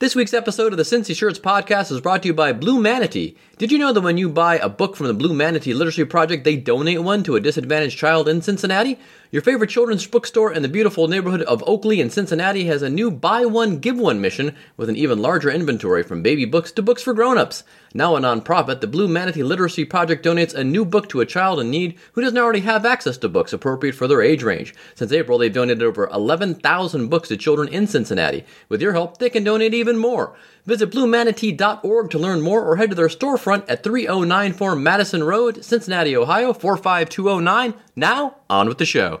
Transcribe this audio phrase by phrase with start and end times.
[0.00, 3.36] This week's episode of the Cincy Shirts podcast is brought to you by Blue Manatee.
[3.58, 6.44] Did you know that when you buy a book from the Blue Manatee Literacy Project,
[6.44, 8.98] they donate one to a disadvantaged child in Cincinnati?
[9.32, 13.12] Your favorite children's bookstore in the beautiful neighborhood of Oakley in Cincinnati has a new
[13.12, 17.00] buy one, give one mission with an even larger inventory from baby books to books
[17.00, 17.62] for grown-ups.
[17.94, 21.60] Now a nonprofit, the Blue Manatee Literacy Project donates a new book to a child
[21.60, 24.74] in need who doesn't already have access to books appropriate for their age range.
[24.96, 28.44] Since April, they've donated over 11,000 books to children in Cincinnati.
[28.68, 30.36] With your help, they can donate even more.
[30.66, 36.16] Visit bluemanatee.org to learn more or head to their storefront at 3094 Madison Road, Cincinnati,
[36.16, 37.74] Ohio 45209.
[37.96, 39.20] Now, on with the show.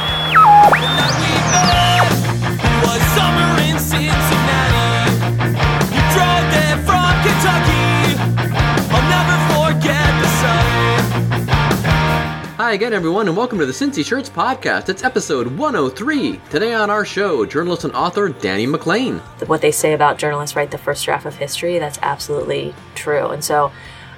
[12.71, 14.87] Hi again, everyone, and welcome to the Cincy Shirts podcast.
[14.87, 16.39] It's episode 103.
[16.49, 19.19] Today on our show, journalist and author Dani McClain.
[19.49, 23.27] what they say about journalists write the first draft of history, that's absolutely true.
[23.27, 23.73] And so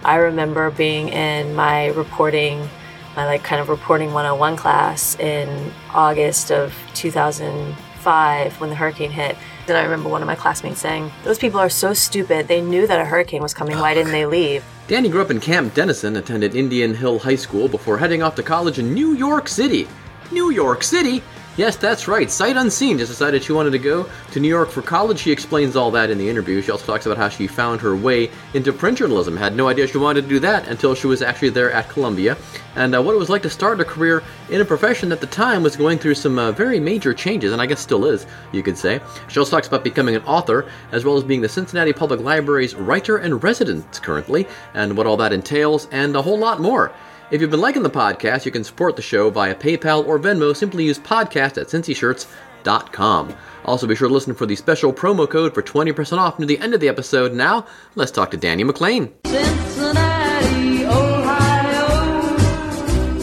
[0.06, 2.70] I remember being in my reporting,
[3.16, 9.36] my like kind of reporting 101 class in August of 2005 when the hurricane hit.
[9.68, 12.48] And I remember one of my classmates saying, Those people are so stupid.
[12.48, 13.78] They knew that a hurricane was coming.
[13.78, 14.64] Why didn't they leave?
[14.88, 18.44] Dani grew up in Camp Dennison, attended Indian Hill High School before heading off to
[18.44, 19.88] college in New York City.
[20.32, 21.24] New York City?
[21.56, 22.32] Yes, that's right.
[22.32, 25.20] Sight unseen just decided she wanted to go to New York for college.
[25.20, 26.64] She explains all that in the interview.
[26.64, 29.38] She also talks about how she found her way into print journalism.
[29.38, 32.38] Had no idea she wanted to do that until she was actually there at Columbia,
[32.76, 35.22] and uh, what it was like to start a career in a profession that at
[35.22, 38.26] the time was going through some uh, very major changes, and I guess still is,
[38.52, 39.00] you could say.
[39.28, 42.74] She also talks about becoming an author, as well as being the Cincinnati Public Library's
[42.74, 46.92] writer in residence currently, and what all that entails, and a whole lot more.
[47.32, 50.56] If you've been liking the podcast, you can support the show via PayPal or Venmo.
[50.56, 53.36] Simply use podcast at cincyshirts.com.
[53.66, 56.60] Also, be sure to listen for the special promo code for 20% off near the
[56.60, 57.34] end of the episode.
[57.34, 59.12] Now, let's talk to Dani McClain.
[59.26, 62.38] Cincinnati, Ohio.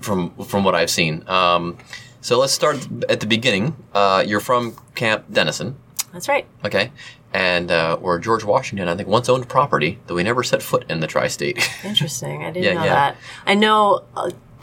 [0.00, 1.22] from from what I've seen.
[1.28, 1.78] Um,
[2.20, 3.76] so let's start at the beginning.
[3.94, 5.76] Uh, you're from Camp Dennison,
[6.12, 6.46] That's right.
[6.64, 6.92] okay,
[7.32, 10.84] and uh, where George Washington, I think, once owned property, though he never set foot
[10.90, 11.58] in the tri-state.
[11.84, 12.42] Interesting.
[12.44, 12.94] I didn't Yeah, know yeah.
[12.94, 13.16] that.
[13.46, 14.04] I know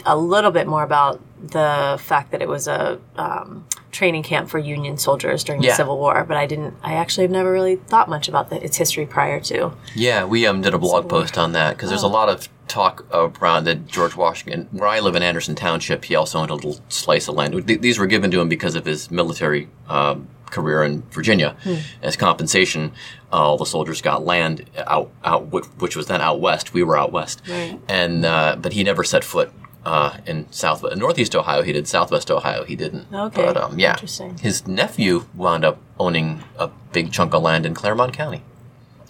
[0.06, 4.60] a, little bit more about the fact that it was a um, training camp for
[4.60, 5.72] Union soldiers during Yeah.
[5.72, 6.76] the Civil War, but I didn't.
[6.84, 9.72] I actually have never really thought much about the, its history prior to.
[9.96, 13.06] yeah, we um, did a blog post on that because there's a lot of talk
[13.14, 16.80] around that George Washington, where I live in Anderson Township, he also owned a little
[16.90, 17.66] slice of land.
[17.68, 21.56] Th- These were given to him because of his military um, career in Virginia.
[22.02, 22.92] As compensation,
[23.32, 26.74] uh, all the soldiers got land out, out which, which was then out west.
[26.74, 27.80] We were out west, Right.
[27.88, 29.52] and uh, but he never set foot.
[29.88, 31.88] Uh, in south northeast Ohio, he did.
[31.88, 33.06] Southwest Ohio, he didn't.
[33.28, 34.38] Okay, but um, yeah, interesting.
[34.50, 38.42] His nephew wound up owning a big chunk of land in Clermont County.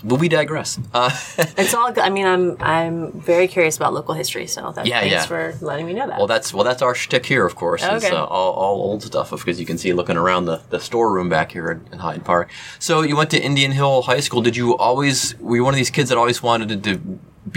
[0.03, 0.79] but we digress.
[0.93, 1.09] Uh,
[1.63, 2.03] It's all good.
[2.09, 2.97] I mean, I'm I'm
[3.33, 5.25] very curious about local history, so that, Yeah, thanks yeah.
[5.31, 6.17] for letting me know that.
[6.19, 7.81] well, that's well, that's our shtick here, of course.
[7.83, 8.15] It's Okay.
[8.15, 11.47] uh, all, all old stuff, because you can see looking around the, the storeroom back
[11.57, 12.47] here in, in Hyde Park.
[12.79, 14.41] So you went to Indian Hill High School.
[14.49, 16.93] Did you always were you one of these kids that always wanted to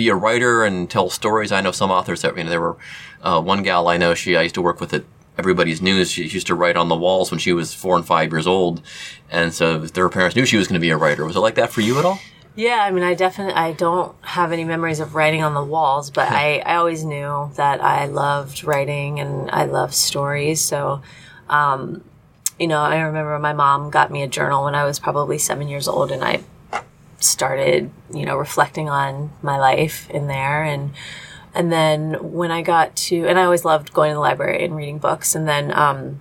[0.00, 1.50] be a writer and tell stories?
[1.52, 2.76] I know some authors that you know there were
[3.22, 4.14] uh, one gal I know.
[4.14, 5.04] She I used to work with at
[5.38, 6.10] Everybody's News.
[6.10, 8.82] She used to write on the walls when she was four and five years old,
[9.30, 11.24] and so their parents knew she was going to be a writer.
[11.24, 12.18] Was it like that for you at all?
[12.56, 16.10] Yeah, I mean, I definitely I don't have any memories of writing on the walls,
[16.10, 20.60] but I, I always knew that I loved writing and I love stories.
[20.60, 21.00] So,
[21.48, 22.02] um,
[22.58, 25.68] you know, I remember my mom got me a journal when I was probably seven
[25.68, 26.42] years old, and I
[27.20, 30.90] started, you know, reflecting on my life in there and.
[31.54, 34.76] And then when I got to, and I always loved going to the library and
[34.76, 35.34] reading books.
[35.34, 36.20] And then um,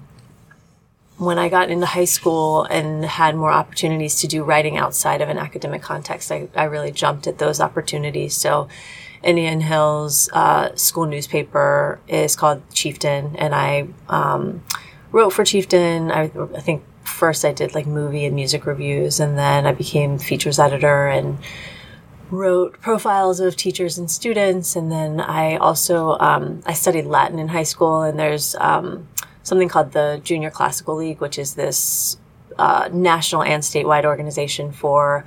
[1.18, 5.30] when I got into high school and had more opportunities to do writing outside of
[5.30, 8.36] an academic context, I, I really jumped at those opportunities.
[8.36, 8.68] So,
[9.22, 14.64] Indian Hills uh, school newspaper is called Chieftain, and I um,
[15.12, 16.10] wrote for Chieftain.
[16.10, 20.20] I, I think first I did like movie and music reviews, and then I became
[20.20, 21.38] features editor and
[22.32, 27.48] wrote profiles of teachers and students and then i also um, i studied latin in
[27.48, 29.08] high school and there's um,
[29.44, 32.18] something called the junior classical league which is this
[32.58, 35.26] uh, national and statewide organization for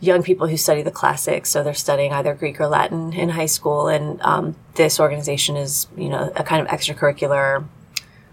[0.00, 1.50] young people who study the classics.
[1.50, 5.86] So they're studying either greek or latin in high school and um, this organization is
[5.96, 7.64] you know a kind of extracurricular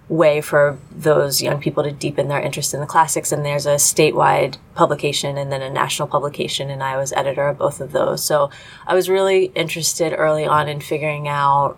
[0.09, 3.31] way for those young people to deepen their interest in the classics.
[3.31, 7.57] And there's a statewide publication and then a national publication, and I was editor of
[7.57, 8.24] both of those.
[8.24, 8.50] So
[8.86, 11.77] I was really interested early on in figuring out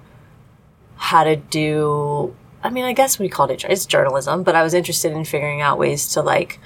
[0.96, 2.36] how to do.
[2.64, 5.62] I mean, I guess we called it it's journalism, but I was interested in figuring
[5.62, 6.60] out ways to like,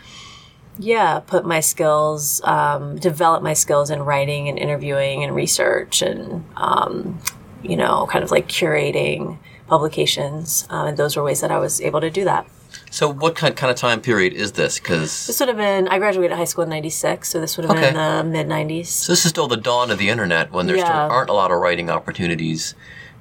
[0.80, 6.44] yeah, put my skills, um, develop my skills in writing and interviewing and research and,
[6.58, 7.20] um,
[7.62, 9.38] you know, kind of like curating
[9.68, 10.66] publications.
[10.70, 12.48] Um, and those were ways that I was able to do that.
[12.90, 14.80] So, what kind kind of time period is this?
[14.80, 17.76] Because This would have been, I graduated high school in 96, so this would have
[17.76, 18.20] been Okay.
[18.22, 18.88] in the mid 90s.
[18.88, 21.52] So this is still the dawn of the internet when there still aren't a lot
[21.52, 22.74] of writing opportunities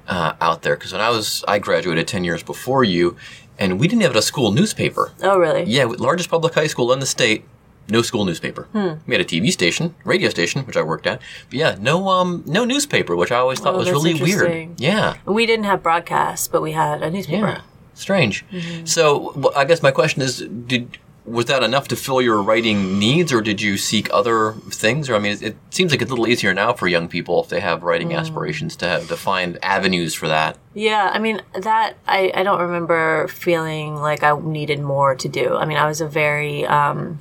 [0.07, 0.75] uh, out there.
[0.75, 3.15] Because when I was, I graduated ten years before you,
[3.59, 5.11] and we didn't have a school newspaper.
[5.21, 5.63] Oh, really?
[5.63, 7.45] Yeah, largest public high school in the state,
[7.89, 8.63] no school newspaper.
[8.71, 8.93] Hmm.
[9.07, 11.21] We had a TV station, radio station, which I worked at.
[11.49, 14.79] But yeah, no um, no newspaper, which I always thought Oh, was really weird.
[14.79, 17.47] Yeah, We didn't have broadcasts, but we had a newspaper.
[17.47, 17.61] yeah,
[17.93, 18.45] strange.
[18.51, 18.85] Mm-hmm.
[18.85, 22.99] So well, I guess my question is, did was that enough to fill your writing
[22.99, 25.09] needs, or did you seek other things?
[25.09, 27.41] Or I mean, it, it seems like it's a little easier now for young people
[27.41, 28.19] if they have writing Mm.
[28.19, 30.57] aspirations to have, to find avenues for that.
[30.73, 35.55] Yeah, I mean that I, I don't remember feeling like I needed more to do.
[35.55, 37.19] I mean, I was a very um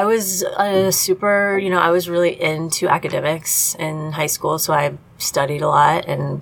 [0.00, 4.72] I was a super, you know, I was really into academics in high school, so
[4.72, 6.40] I studied a lot and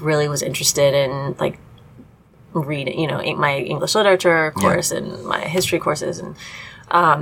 [0.00, 1.56] really was interested in like
[2.52, 6.34] reading, you know, my English literature course and my history courses and
[6.90, 7.20] um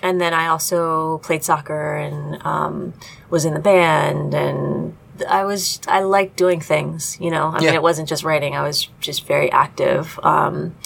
[0.00, 2.94] and then I also played soccer and um,
[3.30, 4.96] was in the band and
[5.28, 7.46] I was I liked doing things, you know.
[7.52, 7.70] I Yeah.
[7.70, 8.54] mean, it wasn't just writing.
[8.54, 10.76] I was just very active um,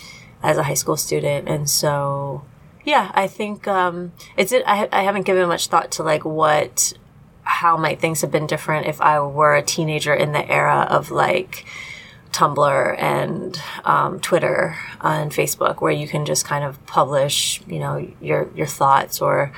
[0.42, 2.40] as a high school student, and so
[2.84, 4.52] yeah, I think um, it's.
[4.52, 6.94] I, I haven't given much thought to like what
[7.44, 11.10] how might things have been different if I were a teenager in the era of
[11.10, 11.64] like
[12.32, 18.08] Tumblr and um, Twitter and Facebook, where you can just kind of publish, you know,
[18.20, 19.52] your your thoughts or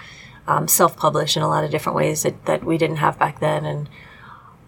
[0.46, 3.64] um, self-publish in a lot of different ways that, that we didn't have back then.
[3.64, 3.88] And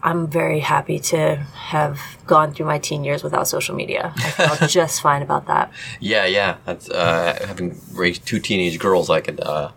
[0.06, 1.34] I'm very happy to
[1.74, 4.12] have gone through my teen years without social media.
[4.16, 5.72] I felt just fine about that.
[5.98, 6.58] Yeah, yeah.
[6.64, 9.10] That's uh, having raised two teenage girls.
[9.10, 9.72] I could, uh,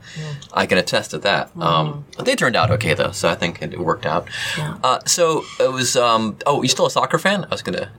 [0.53, 1.49] I can attest to that.
[1.57, 4.27] Um, they turned out okay though, so I think it worked out.
[4.27, 4.61] Mm-hmm.
[4.61, 4.77] Yeah.
[4.83, 5.95] Uh, so it was.
[5.97, 7.45] Um, oh, you still a soccer fan?
[7.45, 7.91] I was gonna.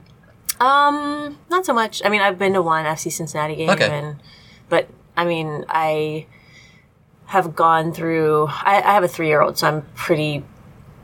[0.61, 2.01] Um, not so much.
[2.05, 3.89] I mean, I've been to one FC Cincinnati game, Okay.
[3.89, 4.15] and
[4.69, 6.27] but I mean, I
[7.25, 8.47] have gone through.
[8.47, 10.45] I, I have a three-year-old, so I'm pretty.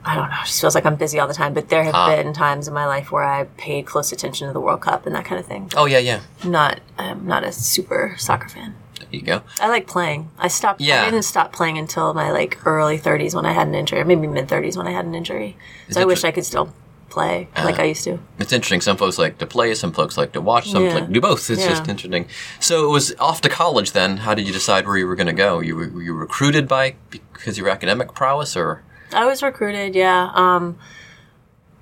[0.08, 0.38] I don't know.
[0.42, 1.54] It just feels like I'm busy all the time.
[1.54, 2.16] But there have Ah.
[2.16, 5.14] been times in my life where I paid close attention to the World Cup and
[5.16, 5.70] that kind of thing.
[5.76, 6.20] Oh yeah, yeah.
[6.44, 8.76] Not, I'm not a super soccer fan.
[9.00, 9.42] There you go.
[9.60, 10.30] I like playing.
[10.40, 10.82] I stopped.
[10.82, 11.02] Yeah.
[11.04, 14.06] I didn't stop playing until my like early 30s when I had an injury, or
[14.06, 15.56] maybe mid 30s when I had an injury.
[15.90, 16.74] So I wish I could still
[17.10, 17.66] play Uh-huh.
[17.66, 18.20] like I used to.
[18.38, 18.82] It's interesting.
[18.82, 20.94] Some folks like to play, some folks like to watch, some Yeah.
[20.96, 21.50] like do both.
[21.50, 21.70] It's Yeah.
[21.70, 22.28] just interesting.
[22.60, 24.18] So it was off to college then.
[24.18, 25.60] How did you decide where you were going to go?
[25.62, 28.84] You were, were you recruited by because of your academic prowess, or
[29.14, 30.32] I was recruited, yeah.
[30.34, 30.78] Um,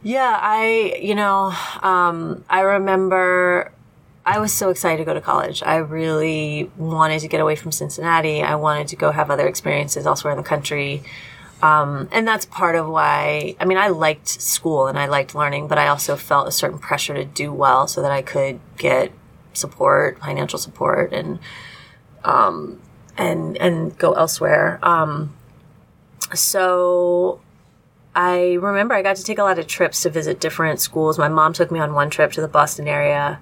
[0.03, 3.71] yeah, I, you know, um, I remember
[4.25, 5.63] I was so excited to go to college.
[5.63, 8.41] I really wanted to get away from Cincinnati.
[8.41, 11.03] I wanted to go have other experiences elsewhere in the country.
[11.61, 15.67] Um, and that's part of why, I mean, I liked school and I liked learning,
[15.67, 19.11] but I also felt a certain pressure to do well so that I could get
[19.53, 21.39] support, financial support, and,
[22.23, 22.81] um,
[23.17, 24.79] and, and go elsewhere.
[24.83, 25.33] Um,
[26.33, 27.41] so
[28.15, 31.17] I remember I got to take a lot of trips to visit different schools.
[31.17, 33.39] My mom took me on one trip to the Boston area.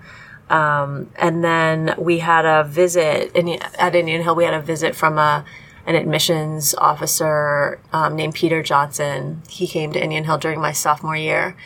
[0.49, 4.35] Um, and then we had a visit in, at Indian Hill.
[4.35, 5.45] We had a visit from a
[5.85, 9.41] an admissions officer um, named Peter Johnson.
[9.49, 11.57] He came to Indian Hill during my sophomore year,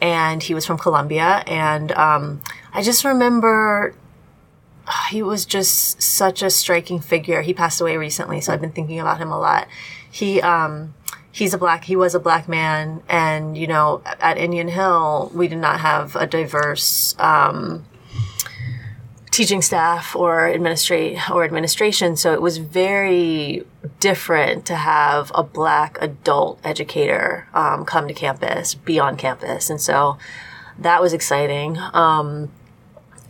[0.00, 1.42] and he was from Columbia.
[1.46, 2.42] And um,
[2.74, 3.94] I just remember
[5.08, 7.42] he was just such a striking figure.
[7.42, 9.68] He passed away recently, so I've been thinking about him a lot.
[10.12, 10.94] He um,
[11.32, 15.48] he's a black he was a black man, and you know at Indian Hill we
[15.48, 17.16] did not have a diverse.
[17.18, 17.86] Um,
[19.32, 23.64] teaching staff or administrate or administration so it was very
[23.98, 29.80] different to have a black adult educator um, come to campus be on campus and
[29.80, 30.18] so
[30.78, 32.50] that was exciting um,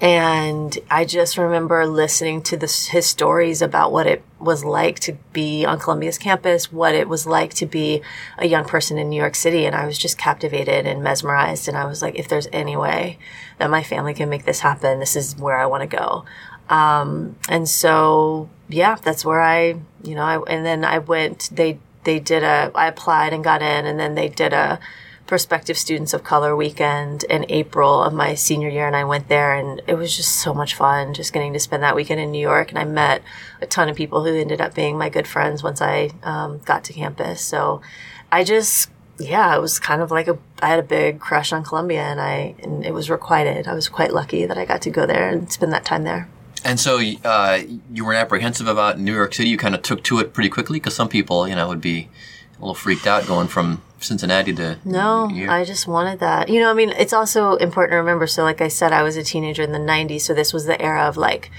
[0.03, 5.65] and I just remember listening to his stories about what it was like to be
[5.65, 8.03] on Columbia's campus, what it was like to be
[8.37, 9.65] a young person in New York City.
[9.65, 11.69] And I was just captivated and mesmerized.
[11.69, 13.17] And I was like, if there's any way
[13.59, 16.25] that my family can make this happen, this is where I want to go.
[16.69, 21.79] Um, and so, yeah, that's where I, you know, I, and then I went, they,
[22.03, 24.81] they did a, I applied and got in, and then they did a,
[25.33, 29.55] prospective students of color weekend in April of my senior year and I went there
[29.55, 32.39] and it was just so much fun just getting to spend that weekend in New
[32.39, 33.23] York and I met
[33.63, 36.85] a ton of people who ended up being my good friends once I um, got
[36.85, 37.41] to campus.
[37.41, 37.81] So
[38.31, 41.65] I just yeah it was kind of like a I had a big crush on
[41.65, 43.67] Columbia and I and it was requited.
[43.67, 46.29] I was quite lucky that I got to go there and spend that time there.
[46.63, 49.49] And so uh, you weren't apprehensive about New York City.
[49.49, 50.79] You kind of took to it pretty quickly?
[50.79, 52.11] Because some people, you know, would be
[52.63, 55.51] a little freaked out going from Cincinnati to No, here.
[55.51, 56.49] I just wanted that.
[56.49, 58.29] You know, I mean, it's also important to remember.
[58.29, 60.81] So, like I said, I was a teenager in the '90s, so this was the
[60.81, 61.51] era of like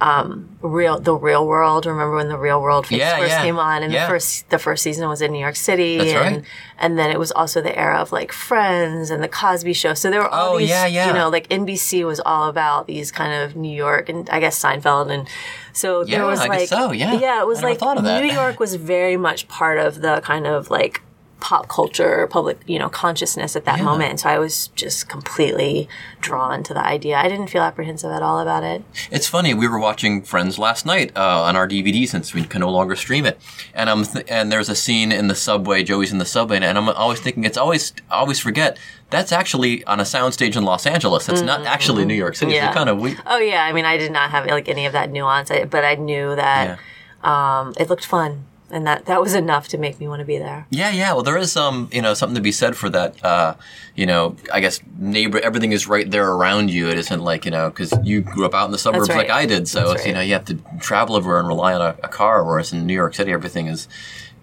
[0.00, 1.84] um, real, the Real World.
[1.86, 4.06] Remember when the Real World first, Yeah, first yeah, came on, and yeah.
[4.06, 6.44] the first the first season was in New York City, That's and right.
[6.78, 9.94] and then it was also the era of like Friends and the Cosby Show.
[9.94, 11.08] So there were all Oh, these, yeah, yeah.
[11.08, 14.58] you know, like NBC was all about these kind of New York and I guess
[14.62, 15.28] Seinfeld and.
[15.72, 17.12] So there was I guess like, so, yeah.
[17.14, 18.22] yeah, it was like of that.
[18.24, 21.00] New York was very much part of the kind of like
[21.40, 23.84] pop culture, public, you know, consciousness at that Yeah.
[23.84, 24.20] moment.
[24.20, 25.88] So I was just completely
[26.20, 27.16] drawn to the idea.
[27.16, 28.82] I didn't feel apprehensive at all about it.
[29.10, 29.54] It's funny.
[29.54, 32.94] We were watching Friends last night uh, on our DVD since we can no longer
[32.96, 33.40] stream it,
[33.74, 35.82] and I'm th- and there's a scene in the subway.
[35.82, 38.78] Joey's in the subway, and I'm always thinking it's always I always forget
[39.08, 41.28] that's actually on a soundstage in Los Angeles.
[41.28, 42.52] It's not actually New York City.
[42.52, 42.56] Mm-hmm.
[42.62, 42.66] Yeah.
[42.68, 43.18] It's kind of weird.
[43.26, 45.84] Oh yeah, I mean, I did not have like any of that nuance, I, but
[45.84, 46.78] I knew that
[47.24, 50.38] um, it looked fun, and that that was enough to make me want to be
[50.38, 50.66] there.
[50.70, 51.12] Yeah, yeah.
[51.12, 53.22] Well, there is some, you know, something to be said for that.
[53.24, 53.54] Uh,
[53.94, 56.88] you know, I guess neighbor, everything is right there around you.
[56.88, 59.18] It isn't like you know, because you grew up out in the suburbs right.
[59.18, 61.74] like I did, so That's it's, you know, you have to travel everywhere and rely
[61.74, 62.44] on a, a car.
[62.44, 63.88] Whereas in New York City, everything is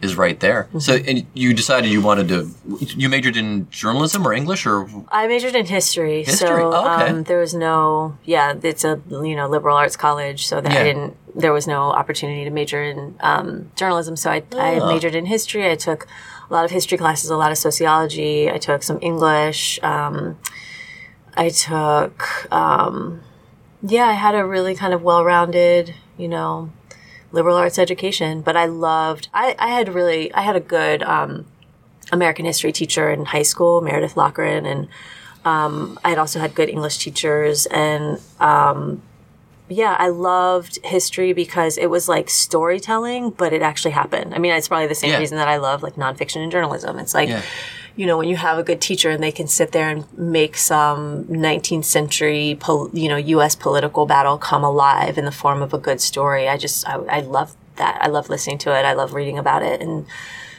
[0.01, 0.63] is right there.
[0.65, 0.79] Mm-hmm.
[0.79, 2.51] So, and you decided you wanted to.
[2.77, 6.47] You majored in journalism or English or I majored in history, History?
[6.47, 7.09] so Oh, okay.
[7.09, 10.79] um, there was no, yeah, it's a you know liberal arts college, so that Yeah.
[10.79, 14.15] I didn't, there was no opportunity to major in um, journalism.
[14.15, 14.87] So I, I Oh.
[14.93, 15.69] majored in history.
[15.69, 16.07] I took
[16.49, 18.49] a lot of history classes, a lot of sociology.
[18.49, 19.79] I took some English.
[19.83, 20.37] Um,
[21.35, 23.21] I took, um,
[23.83, 26.71] yeah, I had a really kind of well-rounded, you know,
[27.31, 28.41] liberal arts education.
[28.41, 31.03] But I loved, I, I had really, I had a good.
[31.03, 31.45] Um,
[32.09, 34.87] American history teacher in high school, Meredith Lochran, and
[35.43, 37.65] um, I had also had good English teachers.
[37.65, 39.01] And um,
[39.69, 44.33] yeah, I loved history because it was like storytelling, but it actually happened.
[44.33, 45.19] I mean, it's probably the same Yeah.
[45.19, 46.97] reason that I love like nonfiction and journalism.
[46.99, 47.41] It's like, Yeah.
[47.95, 50.55] you know, when you have a good teacher and they can sit there and make
[50.57, 53.55] some 19th century, pol- you know, U.S.
[53.55, 56.47] political battle come alive in the form of a good story.
[56.47, 57.97] I just, I, I love that.
[58.01, 58.85] I love listening to it.
[58.85, 59.81] I love reading about it.
[59.81, 60.05] And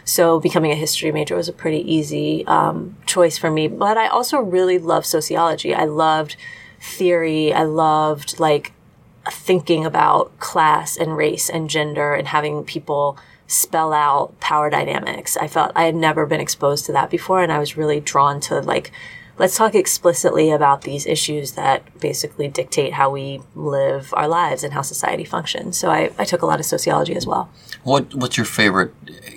[0.05, 3.69] so becoming a history major was a pretty easy um, choice for me.
[3.69, 5.75] But I also really loved sociology.
[5.75, 6.37] I loved
[6.81, 7.53] theory.
[7.53, 8.73] I loved like
[9.31, 15.37] thinking about class and race and gender and having people spell out power dynamics.
[15.37, 18.41] I felt I had never been exposed to that before and I was really drawn
[18.43, 18.93] to like
[19.39, 24.73] let's talk explicitly about these issues that basically dictate how we live our lives and
[24.73, 25.79] how society functions.
[25.79, 27.49] So I, I took a lot of sociology as well.
[27.85, 28.15] what?
[28.15, 28.93] What's your favorite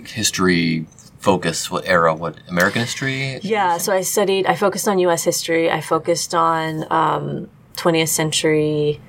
[0.07, 0.87] history
[1.19, 1.69] focus?
[1.69, 2.13] What era?
[2.13, 3.39] What American history?
[3.43, 5.69] Yeah, so I studied, I focused on US history.
[5.71, 8.99] I focused on um, 20th century.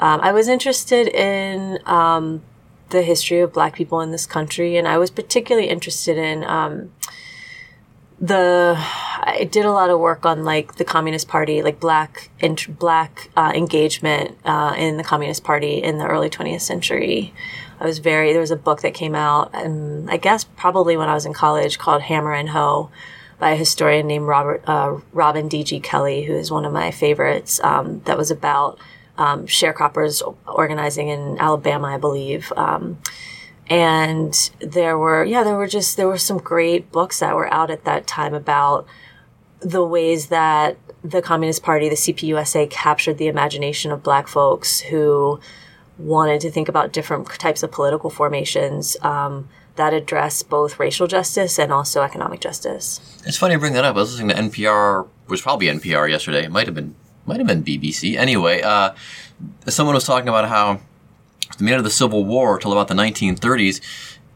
[0.00, 2.42] Um, I was interested in um,
[2.88, 6.92] the history of Black people in this country, and I was particularly interested in um,
[8.18, 8.74] the.
[9.22, 12.30] I did a lot of work on like the Communist Party, like Black
[12.68, 17.34] Black uh, engagement uh, in the Communist Party in the early 20th century.
[17.78, 18.32] I was very.
[18.32, 21.34] There was a book that came out, and I guess probably when I was in
[21.34, 22.90] college, called Hammer and Hoe
[23.38, 25.80] by a historian named Robert uh, Robin D.G.
[25.80, 27.60] Kelley, who is one of my favorites.
[27.62, 28.78] Um, that was about
[29.18, 32.52] um, sharecroppers organizing in Alabama, I believe.
[32.56, 32.98] Um,
[33.68, 37.70] and there were, yeah, there were just there were some great books that were out
[37.70, 38.86] at that time about
[39.60, 45.40] the ways that the Communist Party, the CPUSA, captured the imagination of Black folks who
[45.98, 48.96] wanted to think about different types of political formations.
[49.02, 53.00] Um, that address both racial justice and also economic justice.
[53.24, 53.96] It's funny you bring that up.
[53.96, 55.08] I was listening to NPR.
[55.28, 56.44] Was probably NPR yesterday.
[56.44, 56.96] It might have been
[57.26, 58.16] might have been BBC.
[58.16, 58.92] Anyway, uh,
[59.66, 60.80] someone was talking about how
[61.58, 63.80] the end of the Civil War till about the 1930s,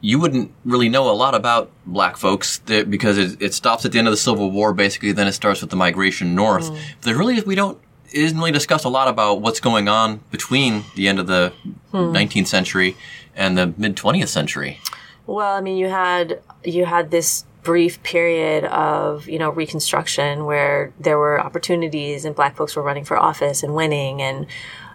[0.00, 3.92] you wouldn't really know a lot about black folks that, because it, it stops at
[3.92, 5.12] the end of the Civil War, basically.
[5.12, 6.70] Then it starts with the migration north.
[6.70, 6.78] Mm.
[7.02, 7.78] There really we don't
[8.12, 11.52] it isn't really discussed a lot about what's going on between the end of the
[11.90, 12.14] Hmm.
[12.14, 12.96] 19th century
[13.34, 14.78] and the mid 20th century.
[15.26, 20.92] Well, I mean, you had you had this brief period of you know reconstruction where
[21.00, 24.46] there were opportunities and black folks were running for office and winning and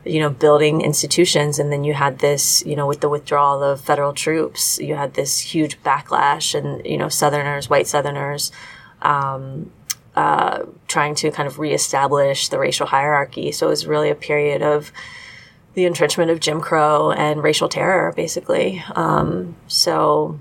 [0.06, 3.82] you know building institutions and then you had this you know with the withdrawal of
[3.82, 8.52] federal troops you had this huge backlash and you know southerners white southerners
[9.02, 9.72] um,
[10.16, 14.62] uh, trying to kind of reestablish the racial hierarchy so it was really a period
[14.62, 14.92] of
[15.74, 18.84] the entrenchment of Jim Crow and racial terror, basically.
[18.96, 20.40] Um, so,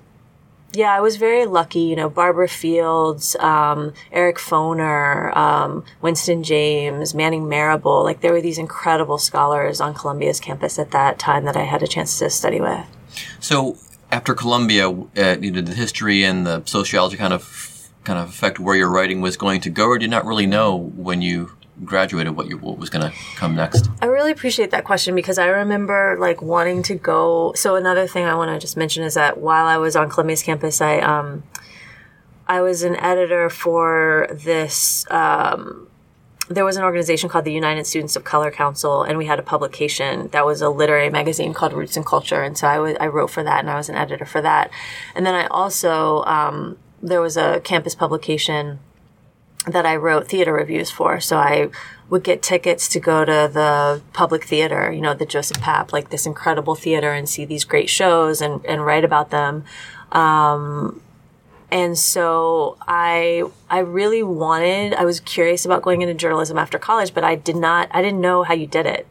[0.72, 1.80] yeah, I was very lucky.
[1.80, 8.02] You know, Barbara Fields, um, Eric Foner, um, Winston James, Manning Marable.
[8.04, 11.82] Like, there were these incredible scholars on Columbia's campus at that time that I had
[11.82, 12.84] a chance to study with.
[13.40, 13.78] So
[14.10, 17.64] after Columbia, uh, you know, the history and the sociology kind of
[18.04, 20.46] kind of affect where your writing was going to go, or did you not really
[20.46, 21.50] know when you
[21.84, 23.88] graduated what you what was going to come next?
[24.00, 27.52] I really appreciate that question because I remember like wanting to go.
[27.54, 30.42] So another thing I want to just mention is that while I was on Columbia's
[30.42, 31.42] campus, I um,
[32.46, 35.08] I was an editor for this.
[35.10, 35.88] Um,
[36.50, 39.42] there was an organization called the United Students of Color Council, and we had a
[39.42, 42.42] publication that was a literary magazine called Roots and Culture.
[42.42, 44.70] And so I wrote for that, and I was an editor for that.
[45.14, 48.80] And then I also um, there was a campus publication
[49.72, 51.20] that I wrote theater reviews for.
[51.20, 51.70] So I
[52.10, 56.10] would get tickets to go to the public theater, you know, the Joseph Papp, like
[56.10, 59.64] this incredible theater and see these great shows and, and write about them.
[60.12, 61.02] Um,
[61.70, 67.12] and so I, I really wanted, I was curious about going into journalism after college,
[67.12, 69.06] but I did not, I didn't know how you did it.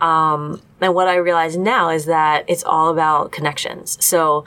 [0.00, 4.04] Um, and what I realize now is that it's all about connections.
[4.04, 4.44] So,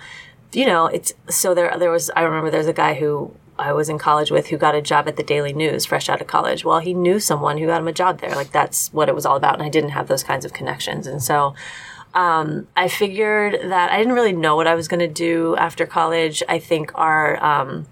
[0.51, 3.89] you know, it's, so there, there was, I remember there's a guy who I was
[3.89, 6.65] in college with who got a job at the Daily News fresh out of college.
[6.65, 8.35] Well, he knew someone who got him a job there.
[8.35, 9.55] Like that's what it was all about.
[9.55, 11.07] And I didn't have those kinds of connections.
[11.07, 11.55] And so,
[12.15, 15.85] um, I figured that I didn't really know what I was going to do after
[15.85, 16.41] college.
[16.47, 17.87] I think our, um,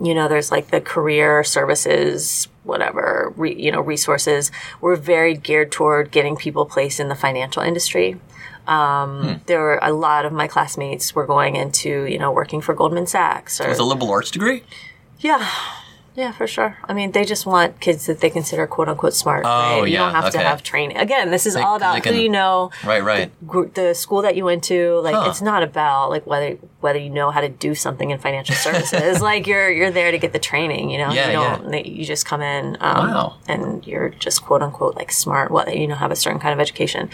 [0.00, 5.72] you know, there's like the career services, whatever, re, you know, resources were very geared
[5.72, 8.20] toward getting people placed in the financial industry.
[8.66, 12.74] Um, there were a lot of my classmates were going into, you know, working for
[12.74, 14.62] Goldman Sachs or With a liberal arts degree?
[15.18, 15.48] yeah.
[16.16, 16.78] Yeah, for sure.
[16.84, 19.42] I mean, they just want kids that they consider quote unquote smart.
[19.44, 19.78] Oh, right?
[19.88, 20.96] You yeah, don't have to have training.
[20.96, 23.32] Again, this is They- all about can- who you know, Right, right.
[23.48, 25.00] gr- the school that you went to.
[25.00, 25.24] Like, Huh.
[25.28, 29.20] it's not about like whether whether you know how to do something in financial services.
[29.30, 30.90] like, you're you're there to get the training.
[30.90, 31.84] You know, Yeah, you don't.
[31.84, 32.76] You just come in.
[32.80, 33.34] Um, Wow.
[33.48, 35.50] And you're just quote unquote like smart.
[35.50, 37.10] What you know, have a certain kind of education.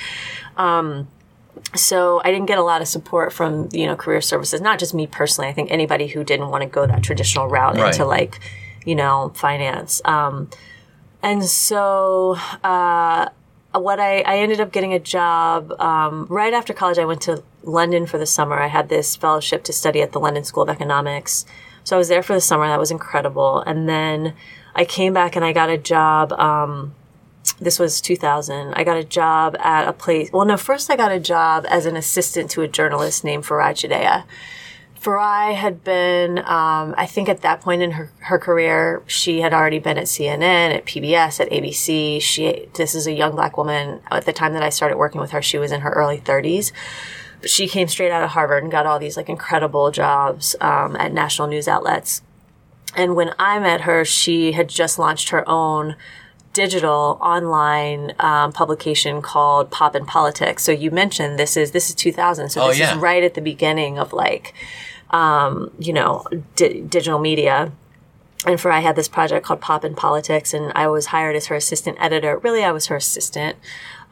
[0.59, 1.09] Um,
[1.75, 4.61] so I didn't get a lot of support from you know career services.
[4.61, 5.49] Not just me personally.
[5.49, 7.93] I think anybody who didn't want to go that traditional route Right.
[7.93, 8.41] into like
[8.85, 10.01] you know finance.
[10.05, 10.51] Um,
[11.23, 13.29] and so uh,
[13.73, 16.99] what I, I ended up getting a job um, right after college.
[16.99, 18.59] I went to London for the summer.
[18.59, 21.45] I had this fellowship to study at the London School of Economics.
[21.85, 22.67] So I was there for the summer.
[22.67, 23.61] That was incredible.
[23.61, 24.35] And then
[24.75, 26.33] I came back and I got a job.
[26.33, 26.95] Um,
[27.61, 28.75] this was 2000.
[28.75, 30.31] I got a job at a place.
[30.33, 33.73] Well, no, first I got a job as an assistant to a journalist named Farai
[33.73, 34.25] Chideya.
[35.01, 39.55] Farai had been, um, I think at that point in her, her career, she had
[39.55, 42.21] already been at CNN, at PBS, at ABC.
[42.21, 44.01] She, this is a young black woman.
[44.11, 46.73] At the time that I started working with her, she was in her early 30s.
[47.41, 50.97] But she came straight out of Harvard and got all these like incredible jobs um,
[50.97, 52.21] at national news outlets.
[52.95, 55.97] And when I met her, she had just launched her own
[56.53, 60.63] digital online um, publication called Pop and Politics.
[60.65, 62.93] So you mentioned this is this is 2000, so Oh, this yeah.
[62.93, 64.55] is right at the beginning of like
[65.11, 67.73] um, you know di- digital media.
[68.47, 71.57] And Farai had this project called Pop and Politics, and I was hired as her
[71.57, 72.39] assistant editor.
[72.39, 73.57] Really, I was her assistant.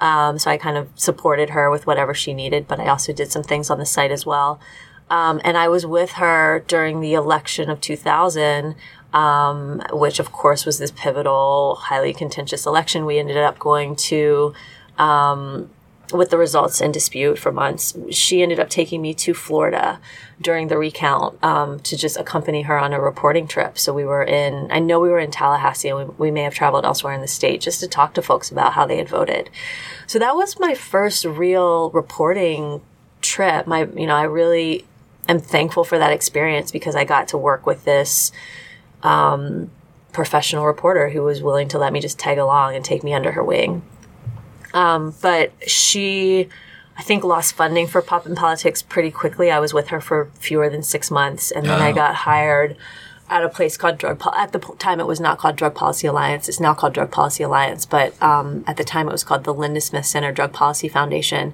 [0.02, 3.32] Um, so I kind of supported her with whatever she needed, but I also did
[3.32, 4.60] some things on the site as well.
[5.08, 8.74] Um, and I was with her during the election of 2000,
[9.12, 13.06] um, which of course was this pivotal, highly contentious election.
[13.06, 14.54] We ended up going to,
[14.98, 15.70] um,
[16.12, 17.94] with the results in dispute for months.
[18.10, 20.00] She ended up taking me to Florida
[20.40, 23.78] during the recount um, to just accompany her on a reporting trip.
[23.78, 26.54] So we were in, I know we were in Tallahassee, and we, we may have
[26.54, 29.50] traveled elsewhere in the state just to talk to folks about how they had voted.
[30.06, 32.80] So that was my first real reporting
[33.20, 33.66] trip.
[33.66, 34.86] My, you know, I really
[35.28, 38.32] am thankful for that experience because I got to work with this
[39.02, 39.70] um,
[40.12, 43.32] professional reporter who was willing to let me just tag along and take me under
[43.32, 43.82] her wing.
[44.74, 46.48] Um, but she,
[46.96, 49.50] I think, lost funding for Pop and Politics pretty quickly.
[49.50, 51.94] I was with her for fewer than six months, and then I Oh.
[51.94, 52.76] got hired
[53.30, 54.22] at a place called Drug.
[54.36, 56.48] At the po- time, it was not called Drug Policy Alliance.
[56.48, 59.54] It's now called Drug Policy Alliance, but um, at the time, it was called the
[59.54, 61.52] Lindesmith Center Drug Policy Foundation,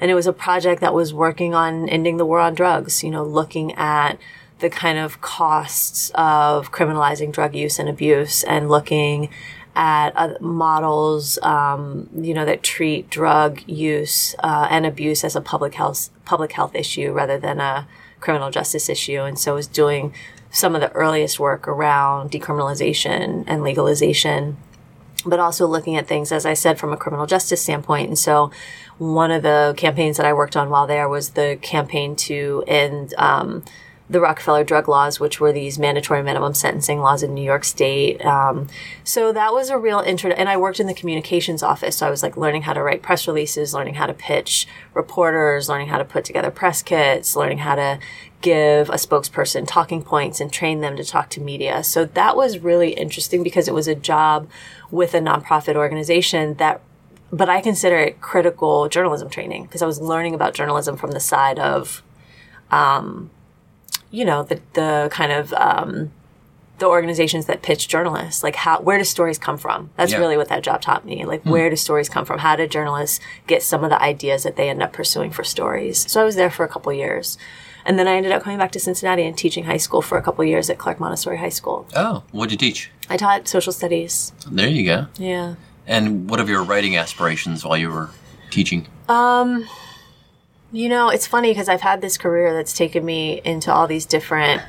[0.00, 3.02] and it was a project that was working on ending the war on drugs.
[3.02, 4.18] You know, looking at
[4.60, 9.28] the kind of costs of criminalizing drug use and abuse, and looking
[9.76, 15.40] at uh, models, um, you know, that treat drug use uh, and abuse as a
[15.40, 17.86] public health public health issue rather than a
[18.20, 19.22] criminal justice issue.
[19.22, 20.14] And so, was doing
[20.50, 24.56] some of the earliest work around decriminalization and legalization,
[25.26, 28.08] but also looking at things, as I said, from a criminal justice standpoint.
[28.08, 28.52] And so,
[28.98, 33.14] one of the campaigns that I worked on while there was the campaign to end.
[33.18, 33.64] Um,
[34.08, 38.22] the Rockefeller drug laws, which were these mandatory minimum sentencing laws in New York State.
[38.24, 38.68] Um,
[39.02, 40.30] so that was a real intro.
[40.30, 41.96] And I worked in the communications office.
[41.96, 45.70] So I was like learning how to write press releases, learning how to pitch reporters,
[45.70, 47.98] learning how to put together press kits, learning how to
[48.42, 51.82] give a spokesperson talking points and train them to talk to media.
[51.82, 54.50] So that was really interesting because it was a job
[54.90, 56.82] with a nonprofit organization that
[57.32, 61.20] but I consider it critical journalism training because I was learning about journalism from the
[61.20, 62.02] side of
[62.70, 63.30] um,
[64.18, 66.10] you know the the kind of um,
[66.78, 69.90] the organizations that pitch journalists like how where do stories come from?
[69.96, 70.18] That's Yeah.
[70.22, 71.24] really what that job taught me.
[71.24, 72.38] Like where do stories come from?
[72.40, 75.96] How do journalists get some of the ideas that they end up pursuing for stories?
[76.10, 77.38] So i was there for a couple years.
[77.86, 80.22] And then i ended up coming back to cincinnati and teaching high school for a
[80.22, 81.86] couple years at clark montessori high school.
[81.94, 82.90] Oh, what'd you teach?
[83.10, 84.32] i taught social studies.
[84.50, 85.06] There you go.
[85.32, 85.54] yeah.
[85.86, 88.08] And what of your writing aspirations while you were
[88.50, 88.86] teaching?
[89.08, 89.66] Um,
[90.74, 94.04] you know, it's funny because I've had this career that's taken me into all these
[94.04, 94.60] different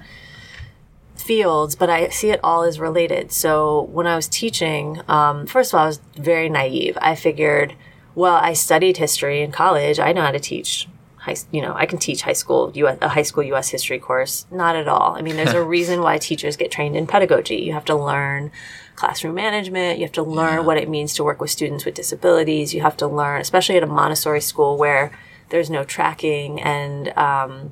[1.15, 3.31] fields, but I see it all as related.
[3.31, 6.95] So when I was teaching, um, first of all, I was very naive.
[7.01, 7.73] I figured,
[8.13, 9.99] well, I studied history in college.
[9.99, 10.87] I know how to teach.
[11.17, 13.69] High, you know, I can teach high school US, a high school U.S.
[13.69, 14.45] history course.
[14.51, 15.15] Not at all.
[15.15, 17.55] I mean, there's a reason why teachers get trained in pedagogy.
[17.55, 18.51] You have to learn
[18.95, 19.97] classroom management.
[19.97, 22.75] You have to learn what it means to work with students with disabilities.
[22.75, 25.11] You have to learn, especially at a Montessori school where
[25.55, 27.71] there's no tracking and um,